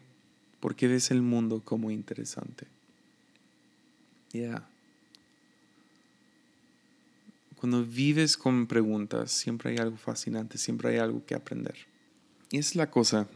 Porque 0.61 0.89
ves 0.89 1.11
el 1.11 1.23
mundo 1.23 1.63
como 1.65 1.91
interesante. 1.91 2.67
Ya. 4.33 4.69
Cuando 7.57 7.85
vives 7.85 8.37
con 8.37 8.67
preguntas, 8.67 9.33
siempre 9.33 9.71
hay 9.71 9.79
algo 9.79 9.97
fascinante, 9.97 10.59
siempre 10.59 10.91
hay 10.91 10.99
algo 10.99 11.25
que 11.25 11.35
aprender. 11.35 11.77
Es 12.51 12.75
la 12.75 12.91
cosa. 12.91 13.29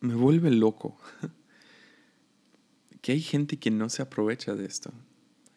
Me 0.00 0.14
vuelve 0.14 0.50
loco. 0.50 0.98
que 3.00 3.12
hay 3.12 3.20
gente 3.20 3.58
que 3.58 3.70
no 3.70 3.88
se 3.88 4.02
aprovecha 4.02 4.54
de 4.54 4.66
esto. 4.66 4.92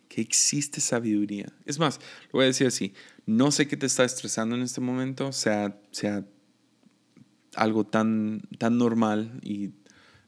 Que 0.08 0.22
existe 0.22 0.82
sabiduría. 0.82 1.52
Es 1.66 1.80
más, 1.80 2.00
lo 2.26 2.40
voy 2.40 2.44
a 2.44 2.48
decir 2.48 2.68
así. 2.68 2.94
No 3.26 3.52
sé 3.52 3.68
qué 3.68 3.78
te 3.78 3.86
está 3.86 4.04
estresando 4.04 4.56
en 4.56 4.62
este 4.62 4.82
momento, 4.82 5.32
sea, 5.32 5.80
sea 5.92 6.26
algo 7.56 7.86
tan, 7.86 8.42
tan 8.58 8.78
normal 8.78 9.40
y 9.44 9.72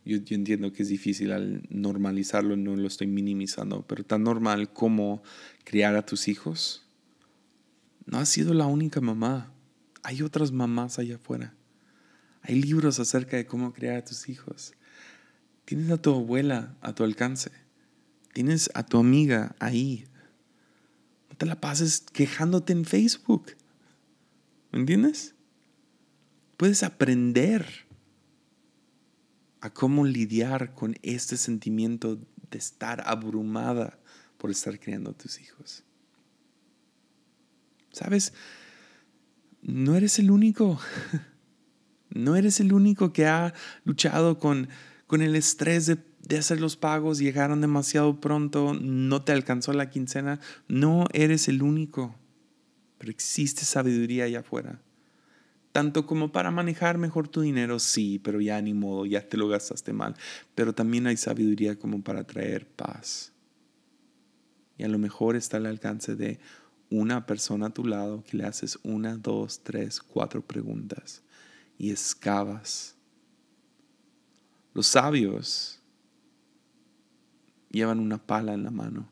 yo, 0.05 0.17
entiendo 0.35 0.73
que 0.73 0.83
es 0.83 0.89
difícil 0.89 1.31
al 1.31 1.63
normalizarlo, 1.69 2.57
no 2.57 2.75
lo 2.75 2.87
estoy 2.87 3.07
minimizando, 3.07 3.85
pero 3.87 4.03
tan 4.03 4.23
normal 4.23 4.73
como 4.73 5.23
criar 5.63 5.95
a 5.95 6.05
tus 6.05 6.27
hijos. 6.27 6.85
No 8.05 8.17
has 8.17 8.27
sido 8.27 8.53
la 8.53 8.65
única 8.65 8.99
mamá. 8.99 9.53
Hay 10.03 10.21
otras 10.21 10.51
mamás 10.51 10.99
allá 10.99 11.15
afuera. 11.15 11.55
Hay 12.41 12.61
libros 12.61 12.99
acerca 12.99 13.37
de 13.37 13.45
cómo 13.45 13.73
criar 13.73 13.97
a 13.97 14.05
tus 14.05 14.29
hijos. 14.29 14.73
Tienes 15.65 15.89
a 15.91 15.97
tu 15.97 16.13
abuela 16.13 16.75
a 16.81 16.93
tu 16.93 17.03
alcance. 17.03 17.51
Tienes 18.33 18.69
a 18.73 18.83
tu 18.83 18.99
amiga 18.99 19.55
ahí. 19.59 20.05
No 21.29 21.37
te 21.37 21.45
la 21.45 21.59
pases 21.59 22.01
quejándote 22.11 22.73
en 22.73 22.85
Facebook. 22.85 23.55
¿Me 24.71 24.79
entiendes? 24.79 25.33
puedes 26.63 26.83
aprender 26.83 27.65
a 29.59 29.69
cómo 29.73 30.05
lidiar 30.05 30.73
con 30.73 30.95
este 31.01 31.35
sentimiento 31.35 32.15
de 32.51 32.57
estar 32.57 33.03
abrumada 33.05 33.99
por 34.37 34.49
estar 34.49 34.79
criando 34.79 35.11
a 35.11 35.13
tus 35.13 35.41
hijos. 35.41 35.83
¿Sabes? 37.91 38.31
No 39.63 39.95
eres 39.95 40.19
el 40.19 40.31
único. 40.31 40.79
No 42.15 42.35
eres 42.35 42.59
el 42.59 42.73
único 42.73 43.11
que 43.11 43.25
ha 43.25 43.55
luchado 43.85 44.37
con, 44.37 44.69
con 45.07 45.23
el 45.23 45.35
estrés 45.35 45.87
de, 45.87 45.97
de 46.21 46.37
hacer 46.37 46.61
los 46.61 46.77
pagos, 46.77 47.17
llegaron 47.17 47.59
demasiado 47.59 48.21
pronto, 48.21 48.75
no 48.79 49.23
te 49.23 49.31
alcanzó 49.31 49.73
la 49.73 49.89
quincena. 49.89 50.39
No 50.67 51.05
eres 51.11 51.47
el 51.47 51.63
único. 51.63 52.15
Pero 52.99 53.09
existe 53.09 53.65
sabiduría 53.65 54.25
allá 54.25 54.41
afuera 54.41 54.79
tanto 55.73 56.05
como 56.05 56.31
para 56.31 56.51
manejar 56.51 56.97
mejor 56.99 57.27
tu 57.27 57.41
dinero, 57.41 57.79
sí, 57.79 58.19
pero 58.23 58.39
ya 58.39 58.61
ni 58.61 58.73
modo, 58.73 59.05
ya 59.07 59.27
te 59.27 59.37
lo 59.37 59.49
gastaste 59.49 59.91
mal. 59.91 60.15
Pero 60.55 60.73
también 60.73 61.07
hay 61.07 61.17
sabiduría 61.17 61.77
como 61.77 62.03
para 62.03 62.23
traer 62.25 62.67
paz. 62.67 63.33
Y 64.77 64.83
a 64.83 64.87
lo 64.87 64.99
mejor 64.99 65.35
está 65.35 65.57
al 65.57 65.65
alcance 65.65 66.15
de 66.15 66.39
una 66.93 67.25
persona 67.25 67.67
a 67.67 67.73
tu 67.73 67.85
lado 67.85 68.23
que 68.23 68.37
le 68.37 68.45
haces 68.45 68.77
una, 68.83 69.17
dos, 69.17 69.63
tres, 69.63 69.99
cuatro 69.99 70.45
preguntas 70.45 71.23
y 71.77 71.89
excavas. 71.89 72.95
Los 74.73 74.87
sabios 74.87 75.79
llevan 77.71 77.99
una 77.99 78.17
pala 78.17 78.53
en 78.53 78.63
la 78.63 78.71
mano. 78.71 79.09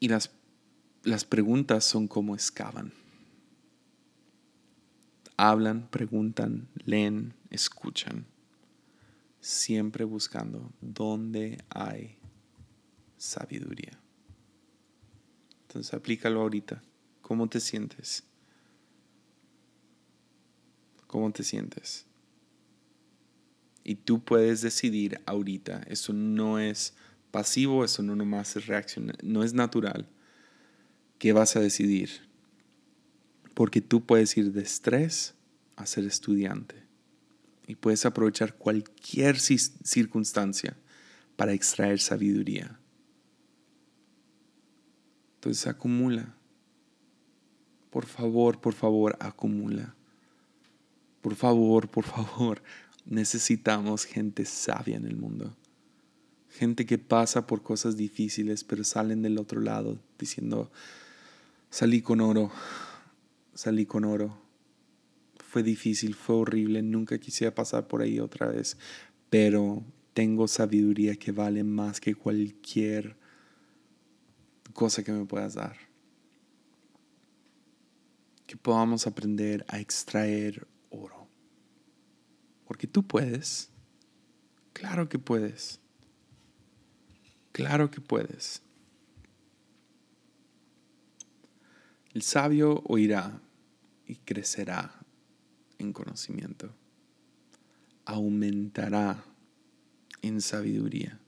Y 0.00 0.08
las 0.08 0.30
las 1.06 1.24
preguntas 1.24 1.84
son 1.84 2.08
como 2.08 2.34
excavan. 2.34 2.92
hablan, 5.36 5.86
preguntan, 5.88 6.66
leen, 6.84 7.34
escuchan, 7.50 8.26
siempre 9.40 10.04
buscando 10.04 10.72
dónde 10.80 11.58
hay 11.68 12.15
sabiduría. 13.16 13.98
Entonces 15.62 15.92
aplícalo 15.94 16.40
ahorita. 16.40 16.82
¿Cómo 17.22 17.48
te 17.48 17.60
sientes? 17.60 18.24
¿Cómo 21.06 21.32
te 21.32 21.42
sientes? 21.42 22.06
Y 23.84 23.96
tú 23.96 24.22
puedes 24.24 24.62
decidir 24.62 25.20
ahorita. 25.26 25.82
Eso 25.88 26.12
no 26.12 26.58
es 26.58 26.94
pasivo, 27.30 27.84
eso 27.84 28.02
no 28.02 28.16
nomás 28.16 28.56
es 28.56 28.66
reacción, 28.66 29.12
no 29.22 29.44
es 29.44 29.54
natural. 29.54 30.08
¿Qué 31.18 31.32
vas 31.32 31.56
a 31.56 31.60
decidir? 31.60 32.10
Porque 33.54 33.80
tú 33.80 34.04
puedes 34.04 34.36
ir 34.36 34.52
de 34.52 34.62
estrés 34.62 35.34
a 35.76 35.86
ser 35.86 36.04
estudiante. 36.04 36.76
Y 37.66 37.74
puedes 37.74 38.06
aprovechar 38.06 38.54
cualquier 38.54 39.38
circunstancia 39.38 40.76
para 41.36 41.52
extraer 41.52 42.00
sabiduría. 42.00 42.78
Entonces 45.46 45.68
acumula. 45.68 46.34
Por 47.90 48.04
favor, 48.04 48.60
por 48.60 48.74
favor, 48.74 49.16
acumula. 49.20 49.94
Por 51.22 51.36
favor, 51.36 51.88
por 51.88 52.02
favor, 52.02 52.60
necesitamos 53.06 54.06
gente 54.06 54.44
sabia 54.44 54.96
en 54.96 55.06
el 55.06 55.14
mundo. 55.14 55.54
Gente 56.50 56.84
que 56.84 56.98
pasa 56.98 57.46
por 57.46 57.62
cosas 57.62 57.96
difíciles, 57.96 58.64
pero 58.64 58.82
salen 58.82 59.22
del 59.22 59.38
otro 59.38 59.60
lado 59.60 60.00
diciendo, 60.18 60.72
salí 61.70 62.02
con 62.02 62.20
oro, 62.20 62.50
salí 63.54 63.86
con 63.86 64.04
oro. 64.04 64.36
Fue 65.48 65.62
difícil, 65.62 66.16
fue 66.16 66.34
horrible, 66.34 66.82
nunca 66.82 67.18
quisiera 67.18 67.54
pasar 67.54 67.86
por 67.86 68.02
ahí 68.02 68.18
otra 68.18 68.48
vez, 68.48 68.78
pero 69.30 69.84
tengo 70.12 70.48
sabiduría 70.48 71.14
que 71.14 71.30
vale 71.30 71.62
más 71.62 72.00
que 72.00 72.16
cualquier 72.16 73.16
cosa 74.76 75.02
que 75.02 75.10
me 75.10 75.24
puedas 75.24 75.54
dar. 75.54 75.76
Que 78.46 78.56
podamos 78.58 79.06
aprender 79.06 79.64
a 79.68 79.80
extraer 79.80 80.68
oro. 80.90 81.26
Porque 82.66 82.86
tú 82.86 83.02
puedes. 83.02 83.70
Claro 84.74 85.08
que 85.08 85.18
puedes. 85.18 85.80
Claro 87.52 87.90
que 87.90 88.02
puedes. 88.02 88.62
El 92.12 92.20
sabio 92.20 92.82
oirá 92.86 93.40
y 94.06 94.16
crecerá 94.16 94.92
en 95.78 95.94
conocimiento. 95.94 96.70
Aumentará 98.04 99.24
en 100.20 100.42
sabiduría. 100.42 101.18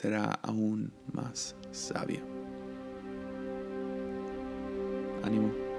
Será 0.00 0.32
aún 0.42 0.90
más 1.12 1.54
sabio. 1.72 2.22
Ánimo. 5.22 5.69